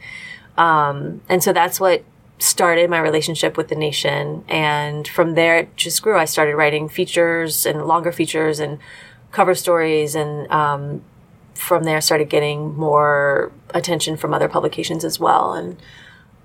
[0.57, 2.05] Um, and so that's what
[2.39, 4.45] started my relationship with the nation.
[4.49, 6.17] And from there, it just grew.
[6.17, 8.79] I started writing features and longer features and
[9.31, 10.15] cover stories.
[10.15, 11.03] And um,
[11.55, 15.53] from there, started getting more attention from other publications as well.
[15.53, 15.77] And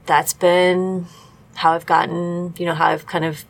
[0.05, 1.07] that's been
[1.55, 3.45] how I've gotten, you know, how I've kind of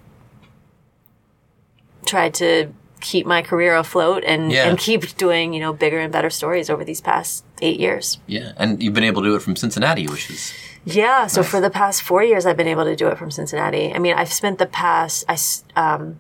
[2.05, 4.67] tried to keep my career afloat and, Yeah.
[4.67, 8.19] and keep doing, you know, bigger and better stories over these past eight years.
[8.27, 10.53] Yeah, and you've been able to do it from Cincinnati, which is
[10.85, 11.27] Yeah.
[11.27, 13.93] So for the past four years, I've been able to do it from Cincinnati.
[13.93, 15.37] I mean, I've spent the past, I,
[15.75, 16.19] um,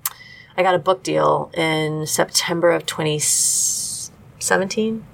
[0.57, 5.05] I got a book deal in September of 2017.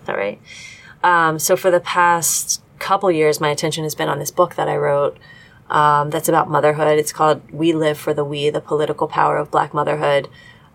[0.00, 0.40] Is that right?
[1.04, 4.68] Um, so for the past couple years, my attention has been on this book that
[4.68, 5.16] I wrote.
[5.70, 6.98] Um, that's about motherhood.
[6.98, 10.28] It's called "We Live for the We: The Political Power of Black Motherhood."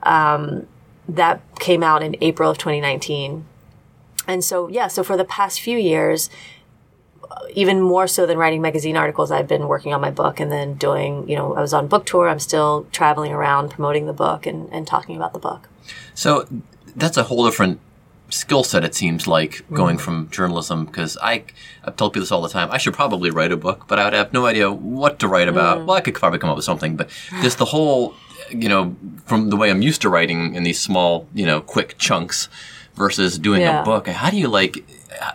[0.03, 0.67] Um,
[1.09, 3.45] that came out in April of 2019.
[4.27, 6.29] And so, yeah, so for the past few years,
[7.53, 10.73] even more so than writing magazine articles, I've been working on my book and then
[10.75, 12.27] doing, you know, I was on book tour.
[12.27, 15.69] I'm still traveling around promoting the book and, and talking about the book.
[16.13, 16.45] So
[16.95, 17.79] that's a whole different
[18.29, 18.83] skill set.
[18.83, 19.75] It seems like Mm-hmm.
[19.75, 21.43] going from journalism because I
[21.85, 22.69] I've told people this all the time.
[22.71, 25.47] I should probably write a book, but I would have no idea what to write
[25.47, 25.51] Mm.
[25.51, 25.85] about.
[25.85, 27.09] Well, I could probably come up with something, but
[27.41, 28.13] just the whole,
[28.49, 28.95] you know,
[29.25, 32.49] from the way I'm used to writing in these small, you know, quick chunks
[32.95, 33.81] versus doing Yeah.
[33.81, 34.07] a book.
[34.07, 34.83] How do you like?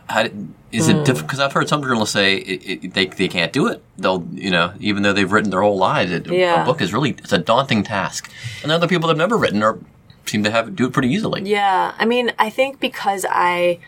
[0.09, 0.29] How
[0.73, 1.05] is it Mm.
[1.05, 1.27] difficult?
[1.27, 3.83] Because I've heard some journalists say it, it, they they can't do it.
[3.99, 6.63] They'll you know even though they've written their whole lives, it, Yeah.
[6.63, 8.31] a book is really it's a daunting task.
[8.63, 9.79] And other people that have never written are
[10.27, 11.43] seem to have do it pretty easily.
[11.45, 11.93] Yeah.
[11.99, 13.79] I mean, I think because I,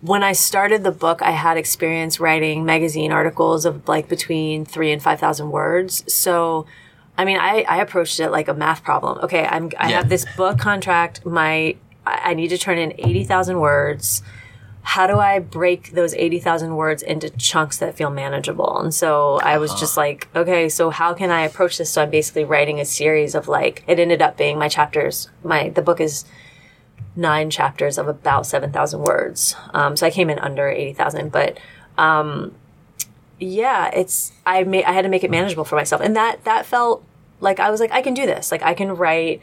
[0.00, 4.92] when I started the book, I had experience writing magazine articles of like between three
[4.92, 6.04] and 5,000 words.
[6.12, 6.66] So,
[7.16, 9.18] I mean, I, I approached it like a math problem.
[9.22, 9.46] Okay.
[9.46, 9.96] I'm, I Yeah.
[9.98, 11.24] have this book contract.
[11.24, 14.22] My, I need to turn in 80,000 words.
[14.86, 18.78] how do I break those 80,000 words into chunks that feel manageable?
[18.80, 21.88] And so I was just like, okay, so how can I approach this?
[21.90, 25.30] So I'm basically writing a series of like, it ended up being my chapters.
[25.42, 26.26] My, the book is
[27.16, 29.56] nine chapters of about 7,000 words.
[29.72, 31.58] Um, so I came in under 80,000, but,
[31.96, 32.54] um,
[33.38, 36.00] yeah, it's, I made, I had to make it manageable for myself.
[36.00, 37.04] And that, that felt
[37.40, 38.50] like I was like, I can do this.
[38.50, 39.40] Like I can write,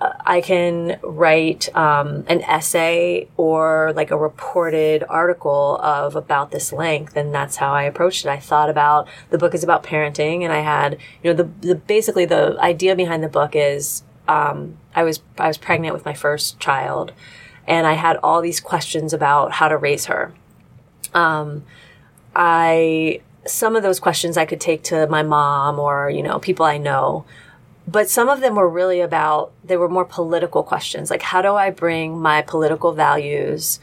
[0.00, 6.72] uh, I can write um, an essay or like a reported article of about this
[6.72, 8.28] length, and that's how I approached it.
[8.28, 11.74] I thought about the book is about parenting, and I had you know the, the
[11.76, 16.14] basically the idea behind the book is um, I was I was pregnant with my
[16.14, 17.12] first child,
[17.66, 20.34] and I had all these questions about how to raise her.
[21.12, 21.64] Um,
[22.34, 26.64] I some of those questions I could take to my mom or you know people
[26.66, 27.24] I know
[27.86, 31.10] but some of them were really about they were more political questions.
[31.10, 33.78] Like how do i bring my political values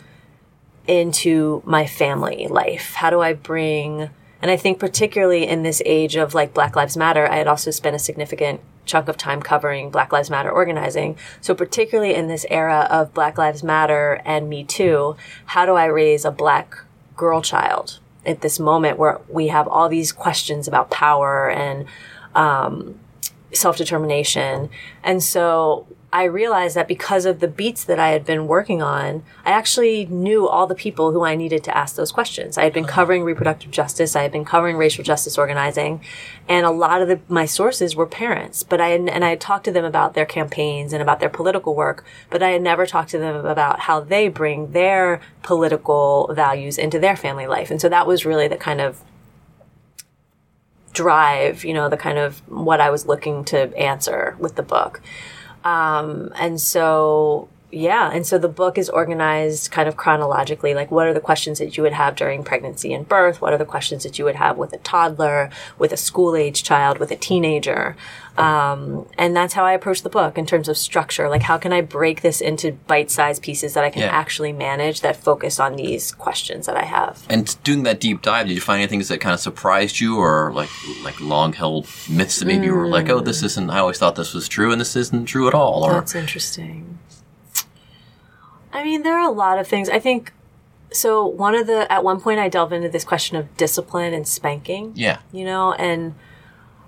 [0.88, 2.94] into my family life?
[2.96, 4.10] How do i bring
[4.42, 7.70] and i think particularly in this age of like black lives matter i had also
[7.70, 11.16] spent a significant chunk of time covering black lives matter organizing.
[11.40, 15.86] So particularly in this era of black lives matter and me too how do i
[15.86, 16.76] raise a black
[17.16, 21.86] girl child at this moment where we have all these questions about power and
[22.36, 23.00] um,
[23.54, 24.70] self determination.
[25.04, 29.24] And so I realized that because of the beats that I had been working on,
[29.46, 32.58] I actually knew all the people who I needed to ask those questions.
[32.58, 36.02] I had been covering reproductive justice, I had been covering racial justice organizing,
[36.50, 38.62] and a lot of the, my sources were parents.
[38.62, 41.30] But I had, and I had talked to them about their campaigns and about their
[41.30, 46.30] political work, but I had never talked to them about how they bring their political
[46.34, 47.72] values into their family life.
[47.72, 49.02] And so that was really the kind of
[50.92, 55.02] drive, you know, the kind of what I was looking to answer with the book.
[55.64, 58.12] Um, and so, yeah.
[58.12, 60.74] And so the book is organized kind of chronologically.
[60.74, 63.42] Like, what are the questions that you would have during pregnancy and birth?
[63.42, 65.50] What are the questions that you would have with a toddler,
[65.80, 67.96] with a school age child, with a teenager?
[68.38, 71.28] Um, and that's how I approach the book in terms of structure.
[71.30, 74.08] Like, how can I break this into bite sized pieces that I can Yeah.
[74.10, 77.24] actually manage that focus on these questions that I have?
[77.30, 80.18] And doing that deep dive, did you find any things that kind of surprised you,
[80.18, 80.70] or like
[81.04, 83.70] like long held myths that maybe you were like, oh, this isn't.
[83.70, 85.84] I always thought this was true, and this isn't true at all.
[85.84, 87.00] Or That's interesting.
[88.74, 89.90] I mean, there are a lot of things.
[89.90, 90.34] I think
[90.92, 91.26] so.
[91.26, 94.94] One of the, at one point, I delve into this question of discipline and spanking,
[94.96, 96.16] yeah, you know, and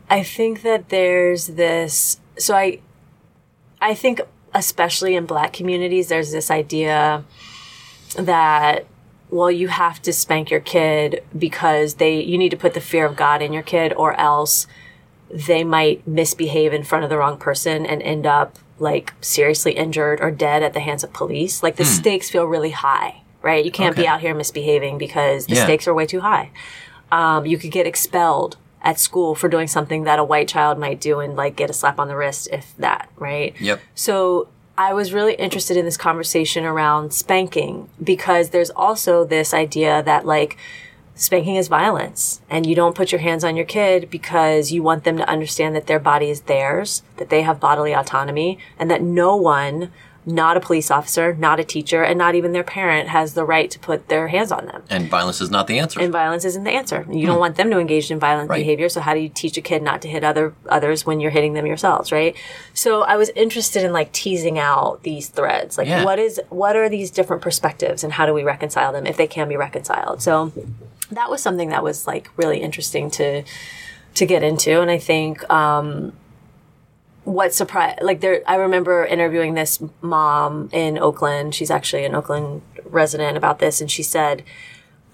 [0.10, 2.80] I think that there's this, so I,
[3.82, 4.22] I think
[4.54, 7.24] especially in black communities, there's this idea
[8.18, 8.86] that
[9.30, 13.06] well you have to spank your kid because they you need to put the fear
[13.06, 14.68] of god in your kid or else
[15.32, 20.20] they might misbehave in front of the wrong person and end up like seriously injured
[20.22, 23.66] or dead at the hands of police like the stakes feel really high right?
[23.66, 25.66] You can't be out here misbehaving because the Yeah.
[25.66, 26.50] stakes are way too high.
[27.12, 31.02] Um, you could get expelled at school for doing something that a white child might
[31.02, 33.54] do and like get a slap on the wrist if that right?
[33.60, 33.82] Yep.
[33.96, 34.48] so
[34.78, 40.26] I was really interested in this conversation around spanking because there's also this idea that
[40.26, 40.58] like
[41.16, 45.04] spanking is violence and you don't put your hands on your kid because you want
[45.04, 49.02] them to understand that their body is theirs, that they have bodily autonomy and that
[49.02, 49.92] no one,
[50.26, 53.70] not a police officer, not a teacher, and not even their parent has the right
[53.70, 54.82] to put their hands on them.
[54.90, 56.00] and violence is not the answer.
[56.00, 57.06] And violence isn't the answer.
[57.12, 57.42] You don't hmm.
[57.42, 58.60] want them to engage in violent Right.
[58.60, 58.88] behavior.
[58.90, 61.54] So how do you teach a kid not to hit other others when you're hitting
[61.54, 62.36] them yourselves, right?
[62.74, 65.78] So I was interested in like teasing out these threads.
[65.78, 66.06] Like Yeah.
[66.06, 69.28] what is what are these different perspectives and how do we reconcile them if they
[69.28, 70.22] can be reconciled?
[70.22, 70.54] So
[71.16, 73.44] that was something that was like really interesting to
[74.16, 76.14] to get into and I think um
[77.24, 82.62] what surprised like there i remember interviewing this mom in oakland she's actually an oakland
[82.86, 84.44] resident about this and she said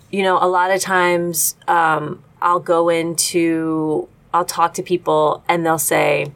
[0.10, 5.66] you know a lot of times um, i'll go into i'll talk to people and
[5.66, 6.32] they'll say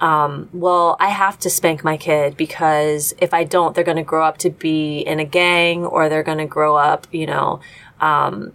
[0.00, 4.02] um, well i have to spank my kid because if i don't they're going to
[4.02, 7.60] grow up to be in a gang or they're going to grow up you know
[8.00, 8.52] um,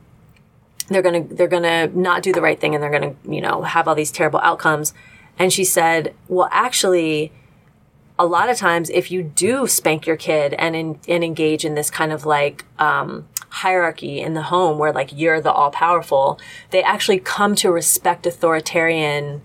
[0.89, 3.31] they're going to they're going to not do the right thing and they're going to
[3.31, 4.93] you know have all these terrible outcomes.
[5.38, 7.31] And she said well actually
[8.19, 11.75] a lot of times if you do spank your kid and in, and engage in
[11.75, 16.39] this kind of like um, hierarchy in the home where like you're the all powerful
[16.69, 19.41] they actually come to respect authoritarian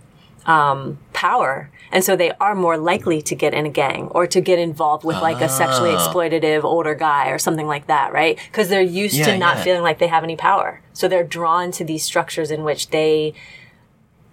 [0.46, 4.40] um, power and so they are more likely to get in a gang or to
[4.40, 5.98] get involved with like a sexually ah.
[5.98, 9.62] exploitative older guy or something like that right because they're used Yeah, to not yeah.
[9.64, 13.34] feeling like they have any power so they're drawn to these structures in which they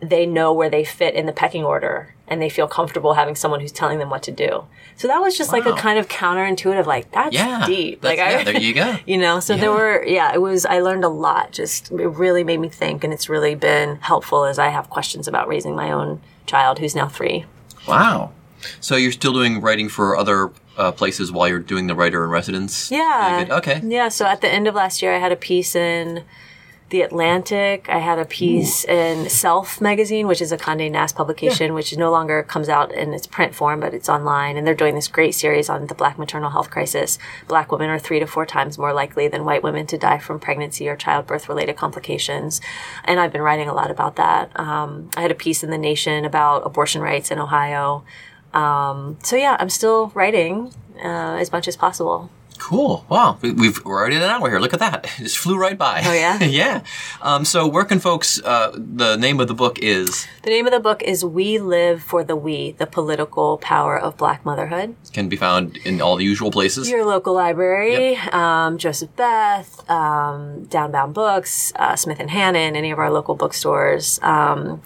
[0.01, 3.59] they know where they fit in the pecking order and they feel comfortable having someone
[3.59, 4.65] who's telling them what to do.
[4.97, 8.01] So that was just like a kind of counterintuitive, like that's Yeah, deep.
[8.01, 8.97] that's- like yeah, there you go.
[9.05, 11.51] you know, so there were, yeah, it was, I learned a lot.
[11.51, 15.27] Just, it really made me think and it's really been helpful as I have questions
[15.27, 17.45] about raising my own child who's now three.
[17.87, 18.31] Wow.
[18.79, 22.29] So you're still doing writing for other uh, places while you're doing the writer in
[22.29, 22.91] residence?
[22.91, 23.45] Yeah.
[23.49, 23.81] Okay.
[23.83, 24.09] Yeah.
[24.09, 26.23] So at the end of last year, I had a piece in
[26.89, 27.87] The Atlantic.
[27.89, 32.11] I had a piece in Self magazine, which is a Condé Nast publication, which no
[32.11, 34.55] longer comes out in its print form, but it's online.
[34.55, 37.17] And they're doing this great series on the Black maternal health crisis.
[37.47, 40.39] Black women are three to four times more likely than white women to die from
[40.39, 42.61] pregnancy or childbirth related complications.
[43.03, 44.57] And I've been writing a lot about that.
[44.59, 48.03] Um, I had a piece in The Nation about abortion rights in Ohio.
[48.53, 50.71] Um, so yeah, I'm still writing
[51.03, 52.29] uh, as much as possible.
[52.59, 53.05] Cool.
[53.09, 53.37] Wow.
[53.41, 54.59] We, we've we're already at an hour here.
[54.59, 55.05] Look at that.
[55.19, 56.01] It just flew right by.
[56.05, 56.43] Oh, yeah?
[56.43, 56.83] yeah.
[57.21, 58.41] Um, so where can folks?
[58.43, 62.03] Uh, the name of the book is The name of the book is We Live
[62.03, 64.95] for the We, the political power of black motherhood.
[65.13, 66.89] can be found in all the usual places.
[66.89, 72.99] Your local library, um, Joseph Beth, um, Downbound Books, uh, Smith and Hannon, any of
[72.99, 74.19] our local bookstores.
[74.21, 74.81] Um,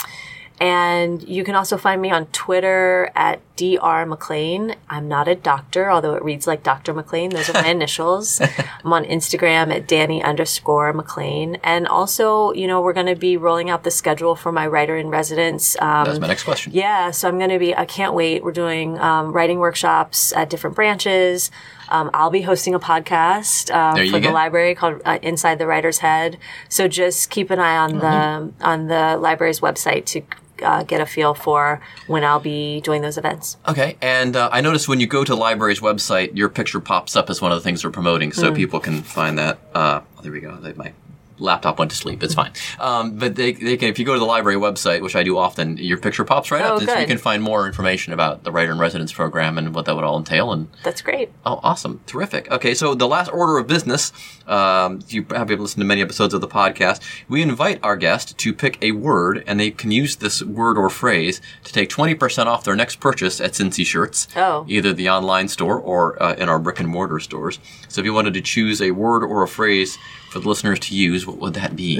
[0.59, 4.05] and you can also find me on Twitter at Dr.
[4.09, 4.75] McClain.
[4.89, 6.93] I'm not a doctor, although it reads like Dr.
[6.93, 7.31] McClain.
[7.31, 8.39] Those are my initials.
[8.85, 11.59] I'm on Instagram at Dani underscore McClain.
[11.63, 14.95] And also, you know, we're going to be rolling out the schedule for my writer
[14.97, 15.75] in residence.
[15.81, 16.71] Um, That was my next question.
[16.73, 18.43] yeah, so I'm going to be, I can't wait.
[18.43, 21.51] We're doing um, writing workshops at different branches.
[21.89, 23.69] Um, I'll be hosting a podcast
[24.03, 24.33] you for the go.
[24.33, 26.37] library called uh, Inside the Writer's Head.
[26.69, 28.59] So just keep an eye on Mm-hmm.
[28.59, 30.21] the on the library's website to
[30.63, 33.57] uh, get a feel for when I'll be doing those events.
[33.67, 37.15] Okay, and uh, I noticed when you go to the library's website, your picture pops
[37.15, 38.35] up as one of the things they're promoting, Mm.
[38.35, 39.59] so people can find that.
[39.73, 40.55] Uh, there we go.
[40.57, 40.93] They, my
[41.39, 42.21] laptop went to sleep.
[42.23, 42.51] It's fine.
[42.79, 45.37] Um, but they, they can, if you go to the library website, which I do
[45.37, 48.43] often, your picture pops right Oh, up, and so you can find more information about
[48.43, 50.51] the writer in residence program and what that would all entail.
[50.51, 51.31] And That's great.
[51.45, 52.01] Oh, awesome.
[52.05, 52.51] Terrific.
[52.51, 54.11] Okay, so the last order of business,
[54.47, 57.01] um, you have been listened to many episodes of the podcast.
[57.27, 60.89] We invite our guest to pick a word, and they can use this word or
[60.89, 64.27] phrase to take 20% off their next purchase at Cincy Shirts.
[64.35, 64.65] Oh.
[64.67, 67.59] Either the online store or uh, in our brick and mortar stores.
[67.87, 69.97] So if you wanted to choose a word or a phrase
[70.29, 71.97] for the listeners to use, what would that be?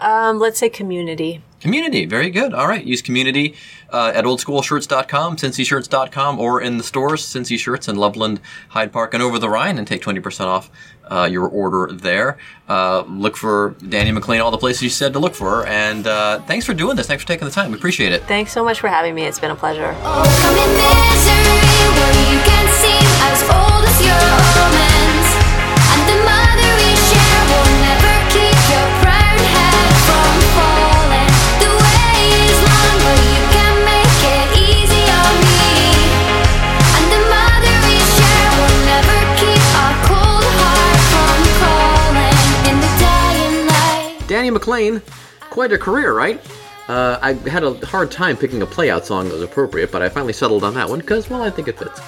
[0.00, 1.42] Um, let's say community.
[1.60, 2.54] Community, very good.
[2.54, 3.54] All right, use community
[3.90, 9.22] uh, at oldschoolshirts.com, cincyshirts.com, or in the stores, Cincy Shirts in Loveland, Hyde Park, and
[9.22, 10.70] over the Rhine, and take 20% off
[11.10, 12.38] uh, your order there.
[12.66, 16.06] Uh, look for Dani McClain, all the places you said to look for her, and
[16.06, 17.06] uh, thanks for doing this.
[17.06, 17.70] Thanks for taking the time.
[17.70, 18.22] We appreciate it.
[18.22, 19.24] Thanks so much for having me.
[19.24, 19.94] It's been a pleasure.
[20.02, 21.59] Come
[45.50, 46.40] Quite a career, right?
[46.88, 50.08] Uh, I had a hard time picking a playout song that was appropriate, but I
[50.08, 52.00] finally settled on that one because, well, I think it fits.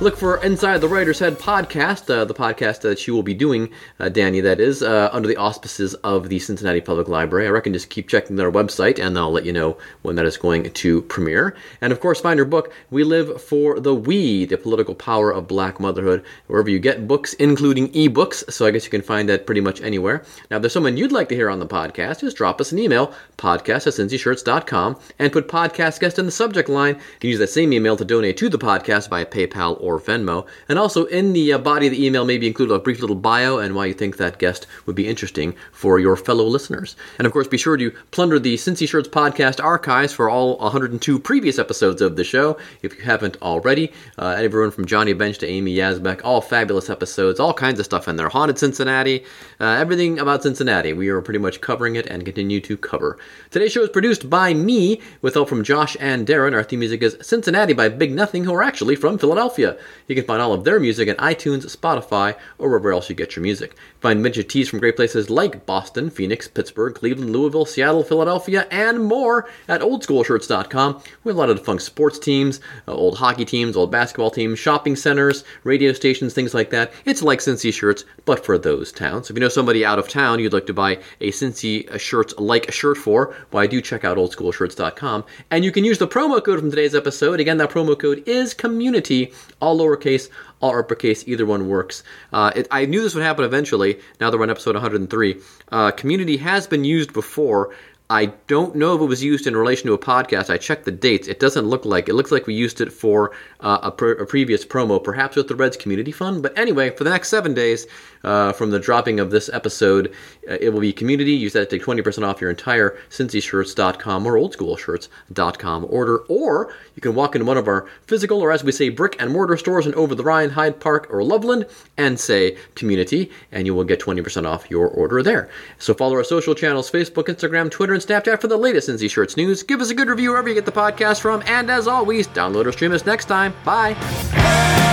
[0.00, 3.70] Look for Inside the Writer's Head podcast, uh, the podcast that she will be doing,
[4.00, 7.46] uh, Dani, that is, uh, under the auspices of the Cincinnati Public Library.
[7.46, 10.36] I reckon just keep checking their website and I'll let you know when that is
[10.36, 11.54] going to premiere.
[11.80, 15.46] And of course, find her book, We Live for the We, The Political Power of
[15.46, 18.50] Black Motherhood, wherever you get books, including ebooks.
[18.52, 20.24] So I guess you can find that pretty much anywhere.
[20.50, 22.80] Now, if there's someone you'd like to hear on the podcast, just drop us an
[22.80, 26.96] email, podcast at cincyshirts.com, and put podcast guest in the subject line.
[26.96, 30.46] You can use that same email to donate to the podcast via PayPal or Venmo.
[30.68, 33.58] And also in the uh, body of the email, maybe include a brief little bio
[33.58, 36.96] and why you think that guest would be interesting for your fellow listeners.
[37.18, 41.18] And of course, be sure to plunder the Cincy Shirts podcast archives for all 102
[41.18, 43.92] previous episodes of the show, if you haven't already.
[44.18, 48.08] Uh, everyone from Johnny Bench to Amy Yazbek, all fabulous episodes, all kinds of stuff
[48.08, 48.28] in there.
[48.28, 49.24] Haunted Cincinnati,
[49.60, 50.92] uh, everything about Cincinnati.
[50.92, 53.18] We are pretty much covering it and continue to cover.
[53.50, 56.54] Today's show is produced by me, with help from Josh and Darren.
[56.54, 59.71] Our theme music is Cincinnati by Big Nothing, who are actually from Philadelphia.
[60.08, 63.36] You can find all of their music at iTunes, Spotify, or wherever else you get
[63.36, 63.76] your music.
[64.00, 69.04] Find vintage tees from great places like Boston, Phoenix, Pittsburgh, Cleveland, Louisville, Seattle, Philadelphia, and
[69.04, 71.02] more at oldschoolshirts.com.
[71.24, 74.58] We have a lot of fun sports teams, uh, old hockey teams, old basketball teams,
[74.58, 76.92] shopping centers, radio stations, things like that.
[77.04, 79.30] It's like Cincy shirts, but for those towns.
[79.30, 82.34] If you know somebody out of town you'd like to buy a Cincy uh, shirts
[82.38, 85.24] like shirt for, why do check out oldschoolshirts.com.
[85.50, 87.40] And you can use the promo code from today's episode.
[87.40, 89.32] Again, that promo code is community,
[89.62, 90.28] all lowercase,
[90.60, 92.02] all uppercase, either one works.
[92.32, 94.00] Uh, it, I knew this would happen eventually.
[94.20, 95.40] Now that we're on episode 103,
[95.70, 97.74] uh, community has been used before.
[98.12, 100.50] I don't know if it was used in relation to a podcast.
[100.50, 101.28] I checked the dates.
[101.28, 104.26] It doesn't look like it looks like we used it for uh, a, pre- a
[104.26, 106.42] previous promo, perhaps with the Reds Community Fund.
[106.42, 107.86] But anyway, for the next seven days
[108.22, 110.12] uh, from the dropping of this episode,
[110.46, 111.32] uh, it will be community.
[111.32, 116.18] Use that to take 20% off your entire CincyShirts.com or OldSchoolShirts.com order.
[116.28, 119.30] Or you can walk into one of our physical, or as we say, brick and
[119.30, 121.64] mortar stores in Over the Rhine, Hyde Park, or Loveland
[121.96, 125.48] and say community, and you will get 20% off your order there.
[125.78, 129.36] So follow our social channels Facebook, Instagram, Twitter, and Snapchat for the latest Cincy Shirts
[129.36, 129.62] news.
[129.62, 132.66] Give us a good review wherever you get the podcast from, and as always, download
[132.66, 133.54] or stream us next time.
[133.64, 134.90] Bye.